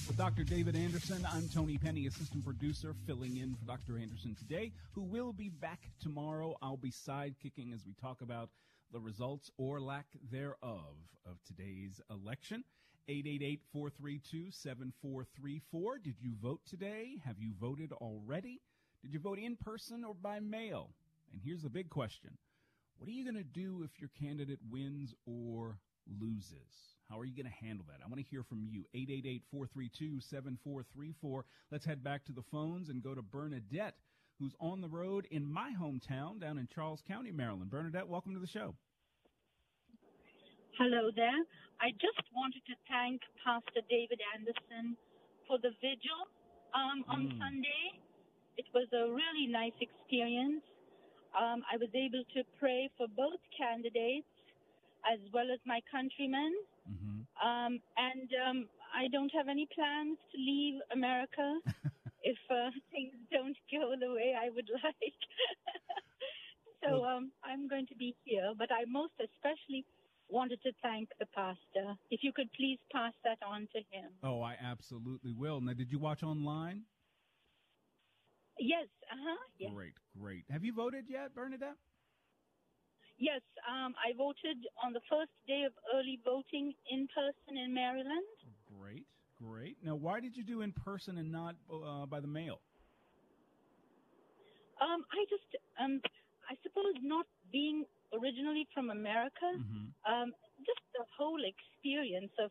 [0.08, 0.42] with Dr.
[0.42, 1.24] David Anderson.
[1.32, 3.96] I'm Tony Penny, assistant producer, filling in for Dr.
[3.96, 6.56] Anderson today, who will be back tomorrow.
[6.60, 8.50] I'll be sidekicking as we talk about
[8.92, 12.64] the results or lack thereof of today's election.
[13.08, 16.02] 888-432-7434.
[16.02, 17.20] Did you vote today?
[17.24, 18.62] Have you voted already?
[19.00, 20.90] Did you vote in person or by mail?
[21.32, 22.36] And here's the big question.
[22.98, 25.78] What are you going to do if your candidate wins or
[26.20, 26.95] loses?
[27.08, 28.00] How are you going to handle that?
[28.04, 28.84] I want to hear from you.
[29.54, 31.42] 888-432-7434.
[31.70, 33.94] Let's head back to the phones and go to Bernadette,
[34.40, 37.70] who's on the road in my hometown down in Charles County, Maryland.
[37.70, 38.74] Bernadette, welcome to the show.
[40.78, 41.40] Hello there.
[41.80, 44.96] I just wanted to thank Pastor David Anderson
[45.46, 46.20] for the vigil
[46.74, 47.38] um, on Mm.
[47.38, 48.00] Sunday.
[48.58, 50.64] It was a really nice experience.
[51.38, 54.26] Um, I was able to pray for both candidates
[55.04, 56.52] as well as my countrymen.
[57.42, 61.58] Um, and um, I don't have any plans to leave America.
[62.26, 65.20] if uh, things don't go the way I would like.
[66.82, 69.86] so um, I'm going to be here, but I most especially
[70.28, 71.94] wanted to thank the pastor.
[72.10, 74.10] If you could please pass that on to him.
[74.24, 75.60] Oh, I absolutely will.
[75.60, 76.82] Now, did you watch online?
[78.58, 78.88] Yes.
[79.12, 79.38] Uh huh.
[79.58, 79.70] Yes.
[79.72, 80.44] Great, great.
[80.50, 81.76] Have you voted yet, Bernadette?
[83.18, 83.40] Yes.
[83.68, 88.26] Um, I voted on the first day of early voting in person in Maryland.
[88.78, 89.06] Great,
[89.42, 89.76] great.
[89.82, 92.60] Now, why did you do in person and not uh, by the mail?
[94.80, 95.48] Um, I just,
[95.80, 96.00] um,
[96.50, 100.12] I suppose not being originally from America, Mm-hmm.
[100.12, 100.32] um,
[100.66, 102.50] just the whole experience of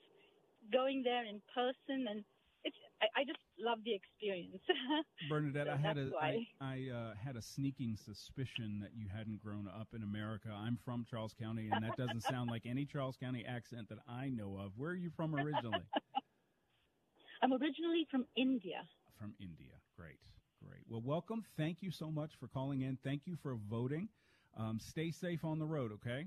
[0.73, 2.23] going there in person and
[2.65, 4.61] it's, I, I just love the experience.
[5.29, 6.45] Bernadette, So I had a why.
[6.59, 10.49] I, I uh, had a sneaking suspicion that you hadn't grown up in America.
[10.51, 14.29] I'm from Charles County, and that doesn't sound like any Charles County accent that I
[14.29, 14.71] know of.
[14.75, 15.85] Where are you from originally?
[17.41, 18.81] I'm originally from India.
[19.19, 19.73] from India.
[19.97, 20.19] Great,
[20.67, 20.81] great.
[20.89, 21.43] Well, welcome.
[21.57, 22.97] Thank you so much for calling in.
[23.03, 24.09] Thank you for voting.
[24.57, 26.25] Um, stay safe on the road, okay?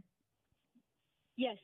[1.37, 1.57] Yes.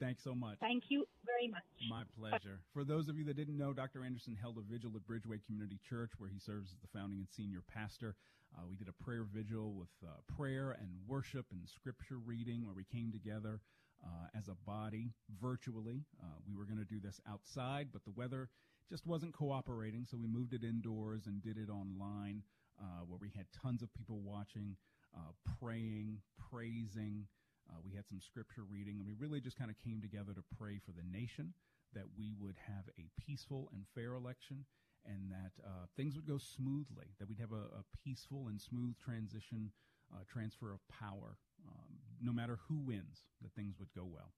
[0.00, 0.58] Thanks so much.
[0.60, 1.62] Thank you very much.
[1.88, 2.60] My pleasure.
[2.74, 4.04] For those of you that didn't know, Dr.
[4.04, 7.28] Anderson held a vigil at Bridgeway Community Church where he serves as the founding and
[7.28, 8.14] senior pastor.
[8.56, 12.74] Uh, we did a prayer vigil with uh, prayer and worship and scripture reading where
[12.74, 13.60] we came together
[14.04, 16.04] uh, as a body virtually.
[16.22, 18.48] Uh, we were going to do this outside, but the weather
[18.90, 22.42] just wasn't cooperating, so we moved it indoors and did it online
[22.80, 24.76] uh, where we had tons of people watching,
[25.16, 26.18] uh, praying,
[26.50, 27.26] praising.
[27.68, 30.42] Uh, we had some scripture reading, and we really just kind of came together to
[30.58, 31.54] pray for the nation
[31.94, 34.64] that we would have a peaceful and fair election
[35.06, 38.96] and that uh, things would go smoothly, that we'd have a, a peaceful and smooth
[38.98, 39.70] transition,
[40.12, 44.32] uh, transfer of power, um, no matter who wins, that things would go well.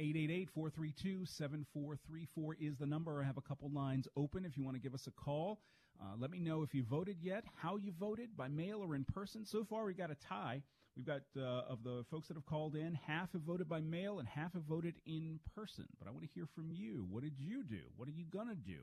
[0.00, 3.22] 888-432-7434 is the number.
[3.22, 5.60] I have a couple lines open if you want to give us a call.
[6.00, 9.04] Uh, let me know if you voted yet, how you voted, by mail or in
[9.04, 9.44] person.
[9.44, 10.62] So far, we got a tie.
[10.96, 14.18] We've got, uh, of the folks that have called in, half have voted by mail
[14.18, 15.86] and half have voted in person.
[15.98, 17.06] But I want to hear from you.
[17.08, 17.80] What did you do?
[17.96, 18.80] What are you going to do?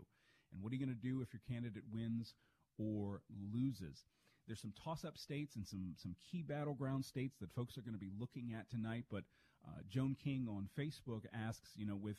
[0.52, 2.34] And what are you going to do if your candidate wins
[2.80, 3.22] or
[3.54, 4.06] loses?
[4.48, 8.00] There's some toss-up states and some some key battleground states that folks are going to
[8.00, 9.06] be looking at tonight.
[9.12, 9.26] But
[9.64, 12.18] uh, Joan King on Facebook asks, you know, with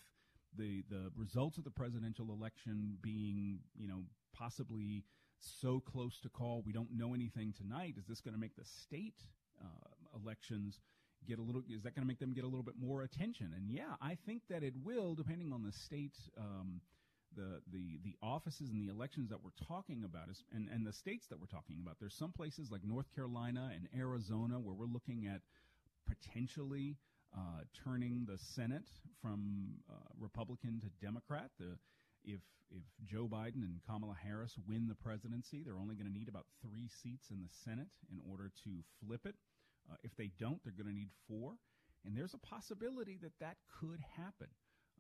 [0.57, 5.03] the the results of the presidential election being, you know, possibly
[5.41, 7.95] so close to call, we don't know anything tonight.
[7.99, 9.25] Is this going to make the state
[10.15, 10.79] elections
[11.29, 11.63] get a little?
[11.69, 13.53] Is that going to make them get a little bit more attention?
[13.57, 16.17] And yeah, I think that it will, depending on the state.
[16.39, 16.81] Um,
[17.37, 20.93] the, the the offices and the elections that we're talking about is and, and the
[20.93, 21.97] states that we're talking about.
[22.01, 25.41] There's some places like North Carolina and Arizona where we're looking at
[26.09, 26.97] potentially
[27.37, 28.89] uh, turning the Senate
[29.23, 31.51] from uh, Republican to Democrat.
[31.59, 31.79] The
[32.25, 36.29] if if Joe Biden and Kamala Harris win the presidency, they're only going to need
[36.29, 38.71] about three seats in the Senate in order to
[39.05, 39.35] flip it.
[39.91, 41.55] Uh, if they don't, they're going to need four,
[42.05, 44.47] and there's a possibility that that could happen.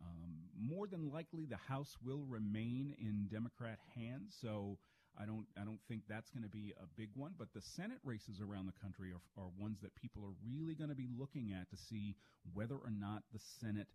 [0.03, 4.79] Um, more than likely, the House will remain in Democrat hands, so
[5.19, 7.35] I don't I don't think that's going to be a big one.
[7.39, 10.91] But the Senate races around the country are, are ones that people are really going
[10.91, 12.17] to be looking at to see
[12.55, 13.89] whether or not the Senate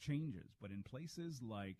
[0.00, 0.54] changes.
[0.60, 1.76] But in places like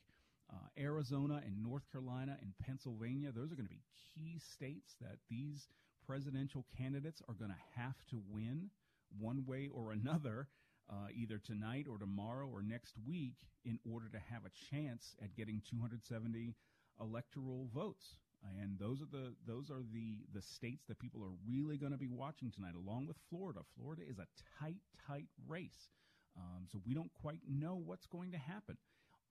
[0.52, 3.82] uh, Arizona and North Carolina and Pennsylvania, those are going to be
[4.14, 5.68] key states that these
[6.06, 8.70] presidential candidates are going to have to win
[9.18, 10.48] one way or another
[10.90, 15.36] uh, either tonight or tomorrow or next week in order to have a chance at
[15.36, 16.54] getting 270
[17.00, 18.16] electoral votes.
[18.60, 21.98] And those are the those are the the states that people are really going to
[21.98, 23.60] be watching tonight, along with Florida.
[23.76, 24.28] Florida is a
[24.60, 24.76] tight,
[25.08, 25.90] tight race,
[26.36, 28.76] um, so we don't quite know what's going to happen.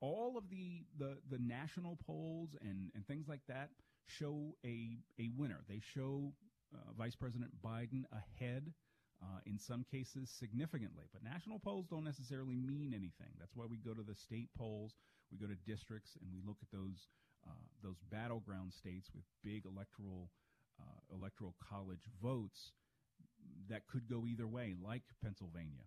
[0.00, 3.70] All of the the, the national polls and, and things like that
[4.06, 5.60] show a a winner.
[5.68, 6.32] They show
[6.74, 8.72] uh, Vice President Biden ahead
[9.22, 11.04] uh, in some cases significantly.
[11.12, 13.34] But national polls don't necessarily mean anything.
[13.38, 14.94] That's why we go to the state polls,
[15.32, 17.08] we go to districts, and we look at those
[17.46, 20.30] uh, those battleground states with big electoral
[20.80, 22.72] uh, electoral college votes
[23.68, 25.84] that could go either way, like Pennsylvania,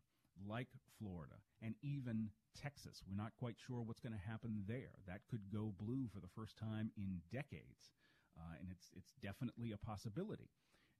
[0.47, 0.67] like
[1.00, 3.04] Florida, and even Texas.
[3.08, 4.97] We're not quite sure what's going to happen there.
[5.08, 7.94] That could go blue for the first time in decades,
[8.38, 10.50] uh, and it's it's definitely a possibility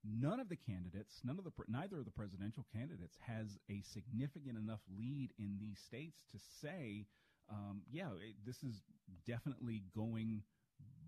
[0.04, 4.58] none of the candidates, none of the neither of the presidential candidates has a significant
[4.58, 7.06] enough lead in these states to say,
[7.50, 8.82] um, yeah, it, this is
[9.28, 10.42] definitely going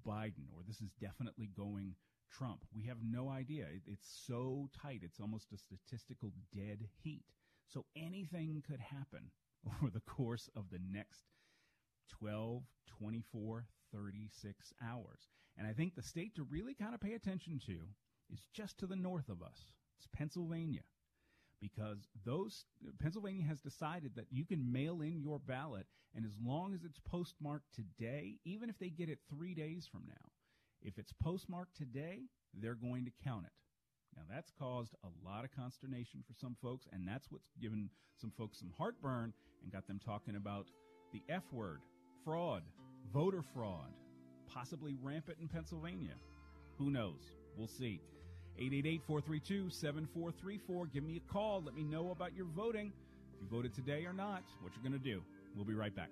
[0.06, 1.96] Biden or this is definitely going
[2.32, 2.60] Trump.
[2.76, 3.64] We have no idea.
[3.64, 5.02] It, it's so tight.
[5.04, 7.26] It's almost a statistical dead heat.
[7.68, 9.32] So anything could happen
[9.82, 11.24] over the course of the next
[12.20, 12.64] 12,
[13.00, 15.28] 24, 36 hours.
[15.58, 17.78] And I think the state to really kind of pay attention to
[18.32, 19.66] is just to the north of us.
[19.98, 20.82] It's Pennsylvania.
[21.62, 22.66] Because those
[23.00, 27.00] Pennsylvania has decided that you can mail in your ballot and as long as it's
[27.00, 30.30] postmarked today, even if they get it 3 days from now,
[30.82, 33.54] if it's postmarked today, they're going to count it.
[34.16, 37.90] Now that's caused a lot of consternation for some folks and that's what's given
[38.20, 39.34] some folks some heartburn
[39.64, 40.68] and got them talking about
[41.12, 41.82] the F word,
[42.24, 42.64] fraud,
[43.14, 43.94] voter fraud,
[44.54, 46.14] possibly rampant in Pennsylvania.
[46.78, 47.32] Who knows?
[47.58, 48.00] We'll see.
[48.60, 50.94] 888-432-7434.
[50.94, 51.64] Give me a call.
[51.64, 52.94] Let me know about your voting.
[53.34, 55.24] If you voted today or not, what you're going to do.
[55.56, 56.12] We'll be right back.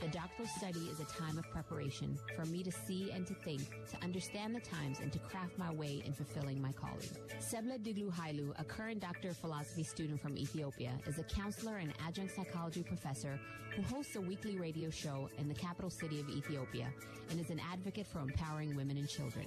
[0.00, 3.62] The doctoral study is a time of preparation for me to see and to think,
[3.90, 7.08] to understand the times, and to craft my way in fulfilling my calling.
[7.40, 11.92] Sebla Diglu Hailu, a current doctor of philosophy student from Ethiopia, is a counselor and
[12.06, 13.40] adjunct psychology professor
[13.74, 16.88] who hosts a weekly radio show in the capital city of Ethiopia
[17.30, 19.46] and is an advocate for empowering women and children.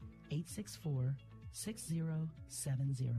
[0.31, 1.13] 864
[1.51, 3.09] 6070.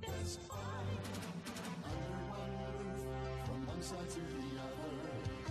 [0.00, 3.02] Best under one roof,
[3.46, 4.90] from one side to the other,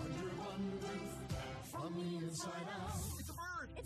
[0.04, 1.14] under one roof,
[1.64, 3.21] from the inside out.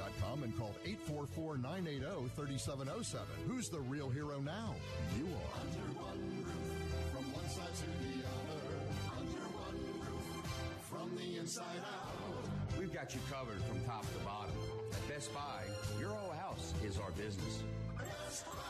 [0.00, 3.18] BestBuyWaterproofing.com and called 844-980-3707.
[3.46, 4.74] Who's the real hero now?
[5.18, 5.60] You are.
[5.60, 6.54] Under one roof,
[7.12, 8.76] from one side to the other,
[9.18, 10.46] under one roof,
[10.90, 12.78] from the inside out.
[12.78, 14.54] We've got you covered from top to bottom.
[14.92, 15.64] At Best Buy,
[15.98, 17.62] your whole house is our business.
[17.98, 18.69] Best Buy.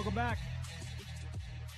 [0.00, 0.38] Welcome back.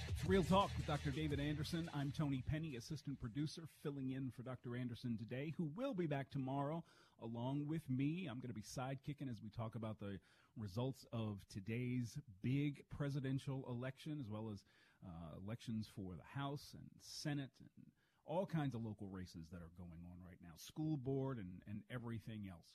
[0.09, 1.11] It's Real Talk with Dr.
[1.11, 1.91] David Anderson.
[1.93, 4.77] I'm Tony Penny, assistant producer, filling in for Dr.
[4.77, 6.85] Anderson today, who will be back tomorrow
[7.21, 8.29] along with me.
[8.31, 10.21] I'm going to be sidekicking as we talk about the
[10.57, 14.63] results of today's big presidential election, as well as
[15.05, 17.87] uh, elections for the House and Senate and
[18.25, 21.81] all kinds of local races that are going on right now, school board and, and
[21.93, 22.69] everything else.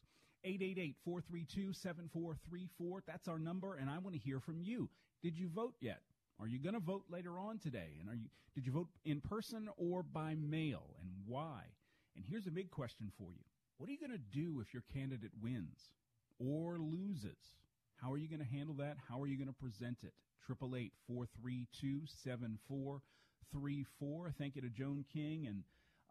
[1.07, 2.99] 888-432-7434.
[3.07, 4.89] That's our number, and I want to hear from you.
[5.21, 6.01] Did you vote yet?
[6.39, 7.97] Are you going to vote later on today?
[7.99, 11.61] And are you did you vote in person or by mail and why?
[12.15, 13.43] And here's a big question for you.
[13.77, 15.91] What are you going to do if your candidate wins
[16.39, 17.37] or loses?
[18.01, 18.97] How are you going to handle that?
[19.07, 20.13] How are you going to present it?
[20.49, 24.33] 888 432 7434.
[24.39, 25.63] Thank you to Joan King and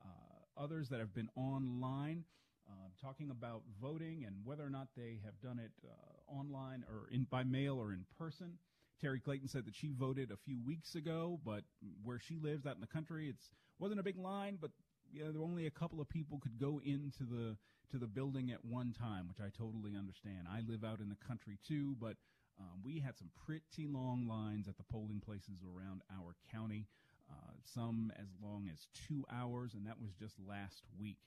[0.04, 2.22] uh, others that have been online
[2.68, 5.90] uh, talking about voting and whether or not they have done it uh,
[6.30, 8.58] online or in by mail or in person.
[9.00, 11.64] Terry Clayton said that she voted a few weeks ago, but
[12.02, 14.70] where she lives out in the country, it's wasn't a big line, but
[15.12, 17.56] you know, there were only a couple of people could go into the
[17.90, 20.48] to the building at one time, which I totally understand.
[20.50, 22.16] I live out in the country too, but
[22.58, 26.86] um, we had some pretty long lines at the polling places around our county,
[27.30, 31.18] uh, some as long as two hours, and that was just last week.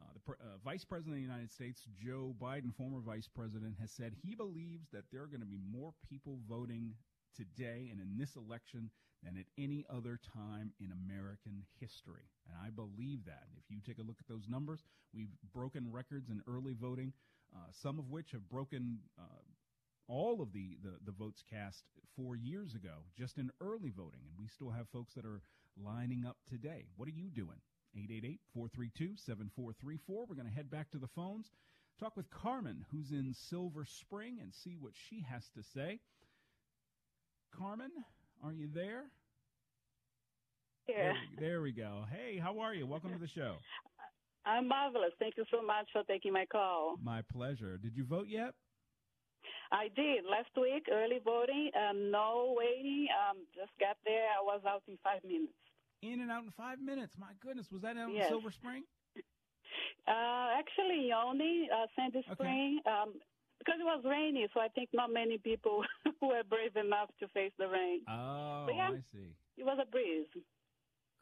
[0.00, 3.90] Uh, the uh, Vice President of the United States, Joe Biden, former Vice President, has
[3.90, 6.94] said he believes that there are going to be more people voting
[7.34, 8.90] today and in this election
[9.22, 12.28] than at any other time in American history.
[12.48, 13.44] And I believe that.
[13.56, 14.84] If you take a look at those numbers,
[15.14, 17.12] we've broken records in early voting,
[17.54, 19.42] uh, some of which have broken uh,
[20.08, 21.84] all of the, the, the votes cast
[22.14, 24.20] four years ago just in early voting.
[24.28, 25.42] And we still have folks that are
[25.82, 26.86] lining up today.
[26.96, 27.60] What are you doing?
[27.96, 30.26] 888 432 7434.
[30.28, 31.50] We're going to head back to the phones,
[31.98, 36.00] talk with Carmen, who's in Silver Spring, and see what she has to say.
[37.56, 37.90] Carmen,
[38.44, 39.04] are you there?
[40.88, 40.94] Yeah.
[40.94, 42.04] There, there we go.
[42.10, 42.86] Hey, how are you?
[42.86, 43.56] Welcome to the show.
[44.46, 45.10] I'm marvelous.
[45.18, 46.96] Thank you so much for taking my call.
[47.02, 47.78] My pleasure.
[47.78, 48.54] Did you vote yet?
[49.72, 53.08] I did last week, early voting, um, no waiting.
[53.10, 54.26] Um, just got there.
[54.30, 55.58] I was out in five minutes.
[56.02, 57.14] In and out in five minutes.
[57.18, 58.26] My goodness, was that out Yes.
[58.26, 58.84] in Silver Spring?
[60.06, 63.14] Uh, actually, Tony, uh, Sandy Spring, um,
[63.58, 65.82] because it was rainy, so I think not many people
[66.22, 68.02] were brave enough to face the rain.
[68.08, 68.90] Oh, yeah.
[68.92, 69.34] I see.
[69.56, 70.26] It was a breeze.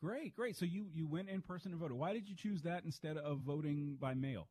[0.02, 0.54] Great, great.
[0.56, 1.96] So you you went in person and voted.
[1.96, 4.48] Why did you choose that instead of voting by mail?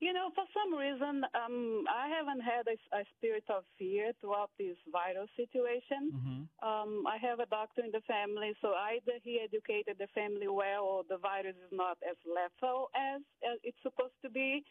[0.00, 4.48] You know, for some reason, um, I haven't had a, a spirit of fear throughout
[4.56, 6.08] this viral situation.
[6.16, 6.40] Mm-hmm.
[6.64, 10.84] Um, I have a doctor in the family, so either he educated the family well,
[10.84, 14.64] or the virus is not as lethal as, as it's supposed to be.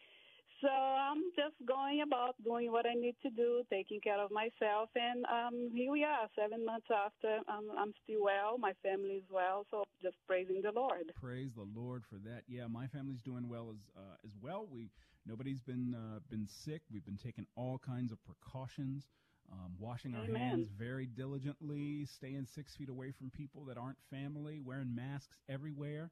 [0.60, 4.90] So I'm just going about doing what I need to do, taking care of myself,
[4.94, 7.38] and um, here we are, seven months after.
[7.48, 11.14] Um, I'm still well, my family is well, so just praising the Lord.
[11.16, 12.42] Praise the Lord for that.
[12.46, 14.66] Yeah, my family's doing well as uh, as well.
[14.70, 14.90] We
[15.26, 16.82] nobody's been uh, been sick.
[16.92, 19.08] We've been taking all kinds of precautions,
[19.52, 20.40] um, washing our Amen.
[20.40, 26.10] hands very diligently, staying six feet away from people that aren't family, wearing masks everywhere.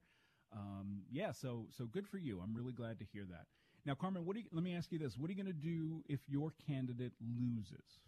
[0.53, 2.41] Um, yeah, so so good for you.
[2.41, 3.47] I'm really glad to hear that.
[3.85, 5.61] Now, Carmen, what do you, let me ask you this: What are you going to
[5.61, 8.01] do if your candidate loses?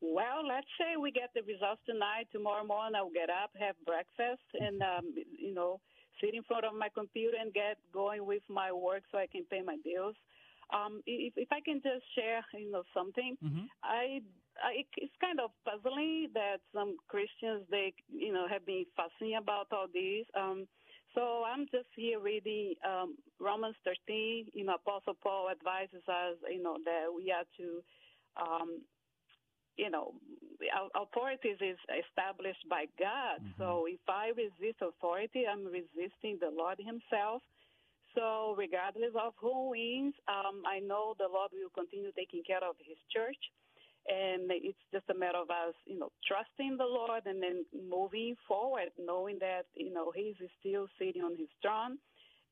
[0.00, 2.28] Well, let's say we get the results tonight.
[2.32, 5.80] Tomorrow morning, I'll get up, have breakfast, and um, you know,
[6.20, 9.44] sit in front of my computer and get going with my work so I can
[9.50, 10.16] pay my bills.
[10.72, 13.36] Um, if, if I can just share, you know, something,
[13.82, 14.22] I,
[14.62, 19.66] I it's kind of puzzling that some Christians they, you know, have been fussing about
[19.72, 20.26] all this.
[20.38, 20.66] Um,
[21.14, 24.46] so I'm just here reading um, Romans 13.
[24.54, 27.82] You know, Apostle Paul advises us, you know, that we are to
[28.40, 28.80] um,
[29.76, 30.14] you know,
[30.76, 33.40] au- authorities is established by God.
[33.58, 37.42] So if I resist authority, I'm resisting the Lord Himself.
[38.14, 42.76] So regardless of who wins, um, I know the Lord will continue taking care of
[42.84, 43.38] His church.
[44.08, 48.34] And it's just a matter of us, you know, trusting the Lord and then moving
[48.48, 51.98] forward, knowing that, you know, He's still sitting on His throne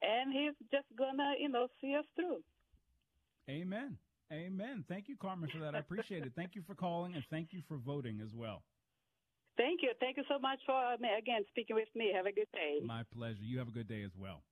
[0.03, 2.39] and He's just gonna, you know, see us through.
[3.49, 3.97] Amen.
[4.33, 4.85] Amen.
[4.89, 5.75] Thank you, Carmen, for that.
[5.75, 6.33] I appreciate it.
[6.37, 8.63] Thank you for calling and thank you for voting as well.
[9.57, 9.91] Thank you.
[9.99, 12.13] Thank you so much for, uh, again, speaking with me.
[12.15, 12.79] Have a good day.
[12.85, 13.43] My pleasure.
[13.43, 14.43] You have a good day as well.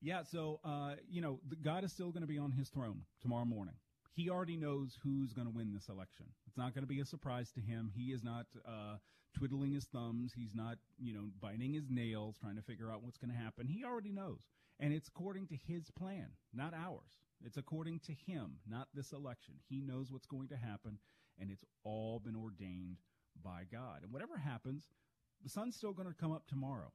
[0.00, 3.44] Yeah, so, uh, you know, God is still going to be on his throne tomorrow
[3.44, 3.74] morning.
[4.12, 6.26] He already knows who's going to win this election.
[6.46, 7.90] It's not going to be a surprise to him.
[7.94, 8.96] He is not uh,
[9.36, 10.32] twiddling his thumbs.
[10.36, 13.66] He's not, you know, biting his nails, trying to figure out what's going to happen.
[13.66, 14.40] He already knows.
[14.78, 17.23] And it's according to his plan, not ours.
[17.44, 19.54] It's according to him, not this election.
[19.68, 20.98] He knows what's going to happen,
[21.38, 22.98] and it's all been ordained
[23.42, 24.02] by God.
[24.02, 24.88] And whatever happens,
[25.42, 26.92] the sun's still going to come up tomorrow.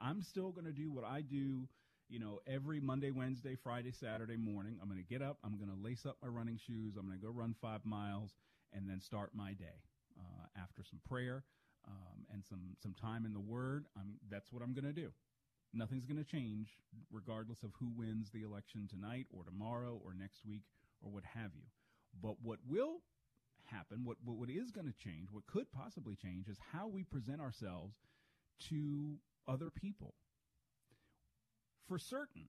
[0.00, 1.68] I'm still going to do what I do,
[2.08, 4.78] you know, every Monday, Wednesday, Friday, Saturday morning.
[4.80, 7.18] I'm going to get up, I'm going to lace up my running shoes, I'm going
[7.18, 8.34] to go run five miles,
[8.72, 9.82] and then start my day
[10.18, 11.44] uh, after some prayer
[11.86, 13.86] um, and some some time in the Word.
[13.96, 15.10] I'm that's what I'm going to do.
[15.72, 16.68] Nothing's going to change
[17.12, 20.62] regardless of who wins the election tonight or tomorrow or next week
[21.02, 21.66] or what have you.
[22.22, 23.02] But what will
[23.66, 27.04] happen, what, what, what is going to change, what could possibly change, is how we
[27.04, 27.96] present ourselves
[28.70, 29.16] to
[29.46, 30.14] other people.
[31.86, 32.48] For certain,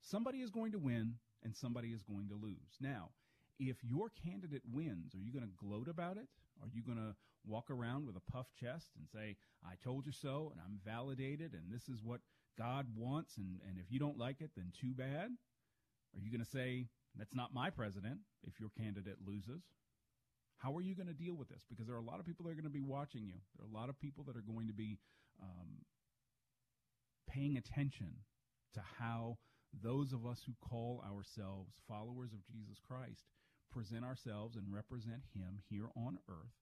[0.00, 2.78] somebody is going to win and somebody is going to lose.
[2.80, 3.10] Now,
[3.58, 6.28] if your candidate wins, are you going to gloat about it?
[6.62, 7.14] Are you going to
[7.46, 11.52] walk around with a puffed chest and say, I told you so, and I'm validated,
[11.52, 12.20] and this is what
[12.58, 15.30] God wants, and, and if you don't like it, then too bad?
[16.14, 16.86] Are you going to say,
[17.16, 19.62] that's not my president if your candidate loses?
[20.58, 21.64] How are you going to deal with this?
[21.68, 23.36] Because there are a lot of people that are going to be watching you.
[23.56, 24.98] There are a lot of people that are going to be
[25.42, 25.84] um,
[27.28, 28.12] paying attention
[28.74, 29.36] to how
[29.82, 33.24] those of us who call ourselves followers of Jesus Christ
[33.70, 36.56] present ourselves and represent Him here on earth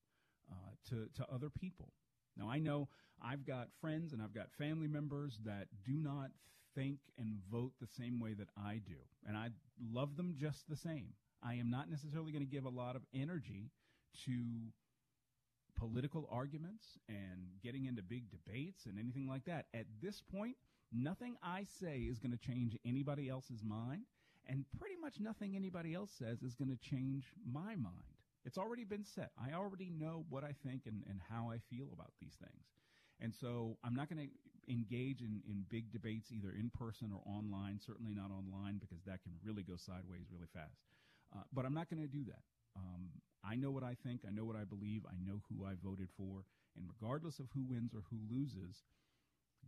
[0.50, 1.92] uh, to, to other people.
[2.36, 2.88] Now, I know
[3.22, 6.30] I've got friends and I've got family members that do not
[6.74, 9.50] think and vote the same way that I do, and I
[9.92, 11.14] love them just the same.
[11.42, 13.70] I am not necessarily going to give a lot of energy
[14.24, 14.32] to
[15.76, 19.66] political arguments and getting into big debates and anything like that.
[19.74, 20.56] At this point,
[20.92, 24.02] nothing I say is going to change anybody else's mind,
[24.46, 28.13] and pretty much nothing anybody else says is going to change my mind.
[28.44, 29.30] It's already been set.
[29.38, 32.64] I already know what I think and, and how I feel about these things.
[33.20, 37.20] And so I'm not going to engage in, in big debates either in person or
[37.30, 40.80] online, certainly not online because that can really go sideways really fast.
[41.34, 42.42] Uh, but I'm not going to do that.
[42.76, 43.08] Um,
[43.44, 44.22] I know what I think.
[44.26, 45.06] I know what I believe.
[45.08, 46.44] I know who I voted for.
[46.76, 48.82] And regardless of who wins or who loses,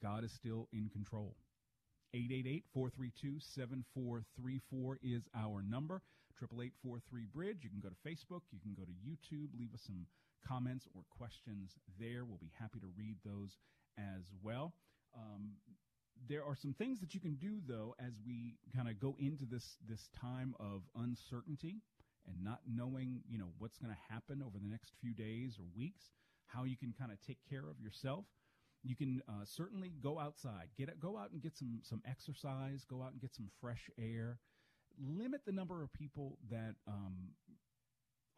[0.02, 1.36] God is still in control.
[2.14, 6.02] 888-432-7434 is our number.
[6.42, 7.64] 888-43-BRIDGE.
[7.64, 8.42] You can go to Facebook.
[8.50, 9.48] You can go to YouTube.
[9.58, 10.06] Leave us some
[10.46, 12.24] comments or questions there.
[12.24, 13.58] We'll be happy to read those
[13.98, 14.74] as well.
[15.14, 15.52] Um,
[16.28, 19.44] there are some things that you can do though as we kind of go into
[19.44, 21.82] this this time of uncertainty
[22.26, 25.64] and not knowing, you know, what's going to happen over the next few days or
[25.76, 26.10] weeks,
[26.46, 28.24] how you can kind of take care of yourself.
[28.82, 33.02] You can uh, certainly go outside, get go out and get some some exercise, go
[33.02, 34.38] out and get some fresh air.
[34.98, 37.34] Limit the number of people that um,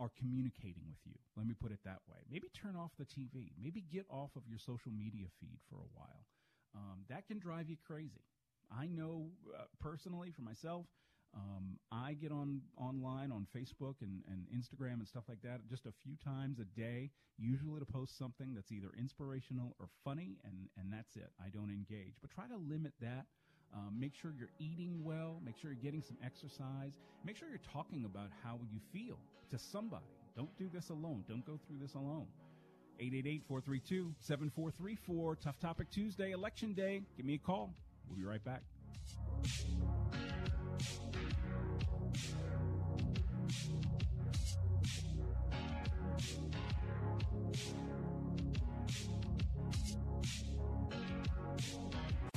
[0.01, 1.15] are communicating with you.
[1.37, 2.19] Let me put it that way.
[2.31, 3.53] Maybe turn off the TV.
[3.61, 6.27] Maybe get off of your social media feed for a while.
[6.75, 8.23] Um, that can drive you crazy.
[8.71, 10.87] I know uh, personally for myself,
[11.35, 15.87] um, I get on online on Facebook and, and Instagram and stuff like that just
[15.87, 20.69] a few times a day, usually to post something that's either inspirational or funny, and,
[20.79, 21.31] and that's it.
[21.41, 22.15] I don't engage.
[22.21, 23.27] But try to limit that.
[23.75, 25.41] Um, make sure you're eating well.
[25.45, 26.93] Make sure you're getting some exercise.
[27.25, 29.19] Make sure you're talking about how you feel
[29.51, 30.05] to somebody.
[30.37, 31.25] Don't do this alone.
[31.29, 32.27] Don't go through this alone.
[33.01, 35.41] 888-432-7434.
[35.41, 37.03] Tough Topic Tuesday, Election Day.
[37.17, 37.75] Give me a call.
[38.09, 38.63] We'll be right back.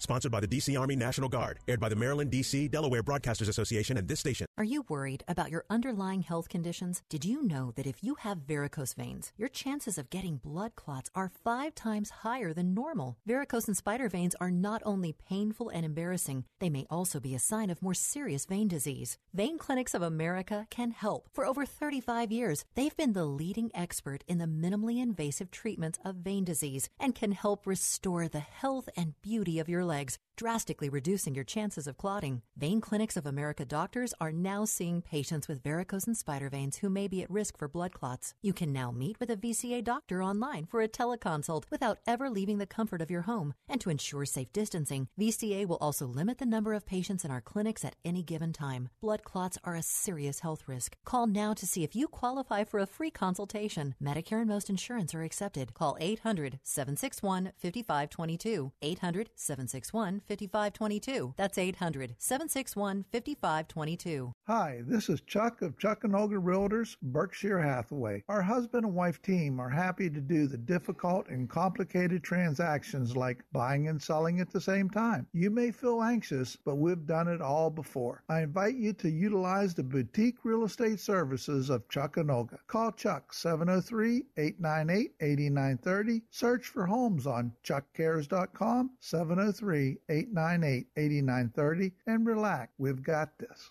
[0.00, 0.76] Sponsored by the D.C.
[0.78, 1.58] Army National Guard.
[1.68, 4.46] Aired by the Maryland, D.C., Delaware Broadcasters Association and this station.
[4.56, 7.02] Are you worried about your underlying health conditions?
[7.10, 11.10] Did you know that if you have varicose veins, your chances of getting blood clots
[11.14, 13.18] are five times higher than normal?
[13.26, 17.38] Varicose and spider veins are not only painful and embarrassing, they may also be a
[17.38, 19.18] sign of more serious vein disease.
[19.34, 21.28] Vein Clinics of America can help.
[21.34, 26.16] For over 35 years, they've been the leading expert in the minimally invasive treatments of
[26.16, 31.34] vein disease and can help restore the health and beauty of your legs, drastically reducing
[31.34, 32.40] your chances of clotting.
[32.56, 36.88] Vein Clinics of America doctors are now seeing patients with varicose and spider veins who
[36.88, 38.32] may be at risk for blood clots.
[38.40, 42.56] You can now meet with a VCA doctor online for a teleconsult without ever leaving
[42.56, 43.52] the comfort of your home.
[43.68, 47.42] And to ensure safe distancing, VCA will also limit the number of patients in our
[47.42, 48.88] clinics at any given time.
[49.02, 50.96] Blood clots are a serious health risk.
[51.04, 53.94] Call now to see if you qualify for a free consultation.
[54.02, 55.74] Medicare and most insurance are accepted.
[55.74, 58.72] Call 800 761 5522.
[58.80, 61.34] 800 761 5522.
[61.36, 64.34] That's 800 761 5522.
[64.46, 68.22] Hi, this is Chuck of Chuck and Olga Realtors, Berkshire Hathaway.
[68.28, 73.42] Our husband and wife team are happy to do the difficult and complicated transactions like
[73.52, 75.26] buying and selling at the same time.
[75.32, 78.24] You may feel anxious, but we've done it all before.
[78.28, 82.58] I invite you to utilize the boutique real estate services of Chuck and Olga.
[82.66, 86.22] Call Chuck 703-898-8930.
[86.30, 92.72] Search for homes on chuckcares.com 703 813-898-8930 and relax.
[92.78, 93.70] We've got this.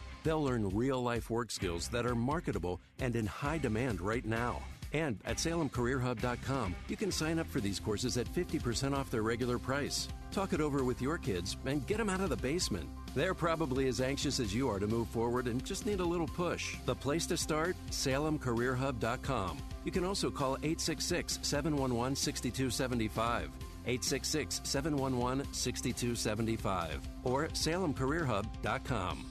[0.23, 4.61] They'll learn real life work skills that are marketable and in high demand right now.
[4.93, 9.57] And at SalemCareerHub.com, you can sign up for these courses at 50% off their regular
[9.57, 10.09] price.
[10.31, 12.89] Talk it over with your kids and get them out of the basement.
[13.15, 16.27] They're probably as anxious as you are to move forward and just need a little
[16.27, 16.75] push.
[16.85, 17.75] The place to start?
[17.89, 19.57] SalemCareerHub.com.
[19.83, 23.49] You can also call 866 711 6275.
[23.85, 29.30] 866 711 6275 or salemcareerhub.com.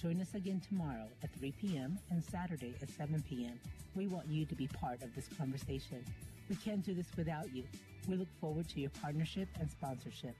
[0.00, 1.98] Join us again tomorrow at 3 p.m.
[2.10, 3.58] and Saturday at 7 p.m.
[3.94, 6.04] We want you to be part of this conversation.
[6.48, 7.64] We can't do this without you.
[8.08, 10.34] We look forward to your partnership and sponsorship.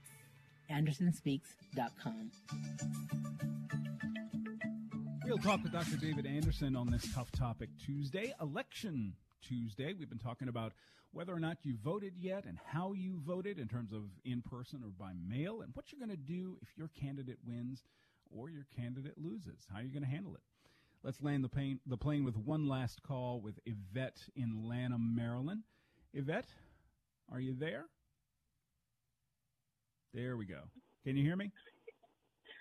[0.71, 2.31] AndersonSpeaks.com.
[5.25, 5.97] Real Talk with Dr.
[5.97, 9.95] David Anderson on this Tough Topic Tuesday, Election Tuesday.
[9.97, 10.73] We've been talking about
[11.13, 14.83] whether or not you voted yet and how you voted in terms of in person
[14.83, 17.83] or by mail and what you're going to do if your candidate wins
[18.37, 19.67] or your candidate loses.
[19.71, 20.41] How are you going to handle it?
[21.03, 25.63] Let's land the plane, the plane with one last call with Yvette in Lanham, Maryland.
[26.15, 26.49] Yvette,
[27.31, 27.87] are you there?
[30.15, 30.61] There we go.
[31.05, 31.51] Can you hear me?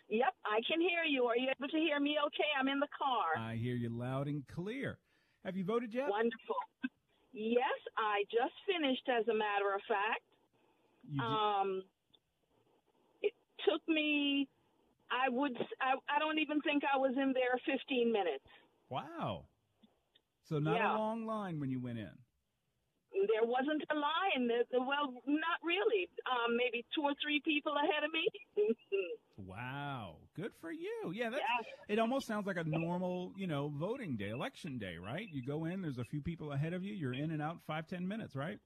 [0.09, 1.25] Yep, I can hear you.
[1.25, 2.49] Are you able to hear me okay?
[2.59, 3.41] I'm in the car.
[3.41, 4.97] I hear you loud and clear.
[5.45, 6.09] Have you voted yet?
[6.09, 6.55] Wonderful.
[7.33, 10.23] Yes, I just finished, as a matter of fact.
[11.19, 11.83] Um,
[13.21, 13.33] it
[13.67, 14.47] took me,
[15.11, 18.45] I would, I, I don't even think I was in there 15 minutes.
[18.89, 19.45] Wow.
[20.47, 20.95] So not Yeah.
[20.95, 22.11] a long line when you went in.
[23.11, 24.49] There wasn't a line.
[24.71, 26.07] Well, not really.
[26.31, 28.25] Um, maybe two or three people ahead of me.
[29.37, 30.17] Wow.
[30.35, 31.11] Good for you.
[31.13, 31.41] Yeah, that's
[31.89, 35.27] it almost sounds like a normal, you know, voting day, election day, right?
[35.31, 37.87] You go in, there's a few people ahead of you, you're in and out five,
[37.87, 38.59] ten minutes, right?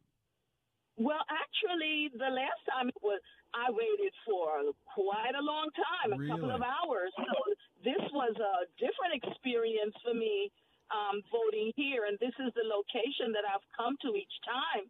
[0.97, 3.19] Well, actually, the last time it was,
[3.51, 7.11] I waited for quite a long time, a couple of hours.
[7.19, 7.35] So
[7.83, 10.51] this was a different experience for me
[10.91, 14.87] um, voting here, and this is the location that I've come to each time.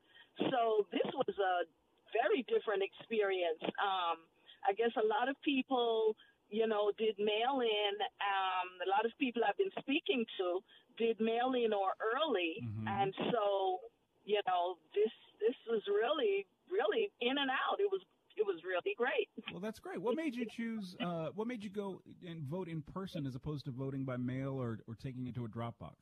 [0.52, 1.66] So this was a
[2.14, 3.62] very different experience.
[3.82, 4.22] Um,
[4.68, 6.16] I guess a lot of people,
[6.50, 7.94] you know, did mail in.
[8.22, 10.62] Um, a lot of people I've been speaking to
[10.98, 13.80] did mail in or early, and so
[14.26, 15.12] you know this
[15.46, 17.78] this was really really in and out.
[17.80, 18.02] It was
[18.38, 19.30] it was really great.
[19.52, 20.02] Well, that's great.
[20.02, 20.96] What made you choose?
[21.00, 24.60] Uh, what made you go and vote in person as opposed to voting by mail
[24.60, 25.96] or, or taking it to a Dropbox?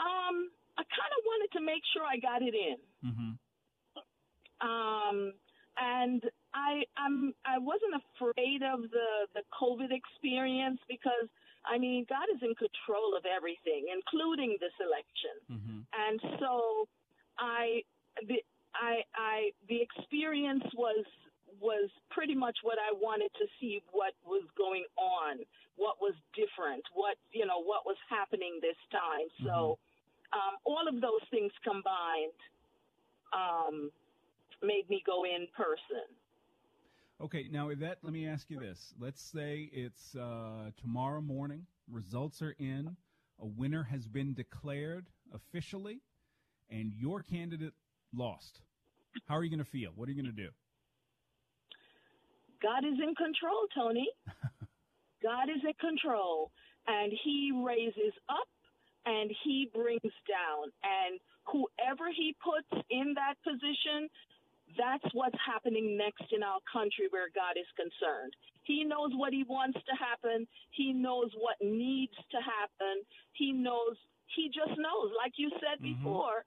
[0.00, 2.76] Um, I kind of wanted to make sure I got it in.
[3.06, 3.30] Mm-hmm.
[4.66, 5.32] um,
[5.78, 11.30] and I I'm I wasn't afraid of the the COVID experience because
[11.64, 15.36] I mean God is in control of everything, including this election,
[15.94, 16.88] and so
[17.40, 17.82] I
[18.28, 18.42] the
[18.74, 21.04] I I the experience was
[21.60, 25.38] was pretty much what I wanted to see what was going on,
[25.76, 29.26] what was different, what you know what was happening this time.
[29.44, 29.78] So
[30.32, 32.38] um, all of those things combined
[33.32, 33.90] um,
[34.62, 36.06] made me go in person.
[37.20, 38.94] Okay, now Yvette, let me ask you this.
[38.98, 42.96] Let's say it's uh, tomorrow morning, results are in,
[43.38, 46.00] a winner has been declared officially,
[46.70, 47.74] and your candidate
[48.14, 48.60] lost.
[49.26, 49.90] How are you going to feel?
[49.94, 50.50] What are you going to do?
[52.62, 54.08] God is in control, Tony.
[55.22, 56.50] God is in control,
[56.86, 58.48] and He raises up
[59.06, 60.68] and He brings down.
[60.84, 64.08] And whoever He puts in that position,
[64.76, 68.32] that's what's happening next in our country where God is concerned.
[68.64, 73.02] He knows what He wants to happen, He knows what needs to happen,
[73.32, 73.96] He knows,
[74.36, 75.10] He just knows.
[75.16, 75.96] Like you said Mm-hmm.
[75.96, 76.44] before,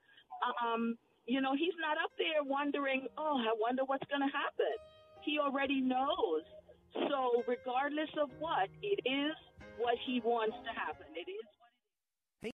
[0.61, 4.75] um, you know, He's not up there wondering, oh, I wonder what's going to happen.
[5.23, 6.43] He already knows.
[6.93, 9.33] So, regardless of what, it is
[9.79, 11.07] what he wants to happen.
[11.15, 11.45] It is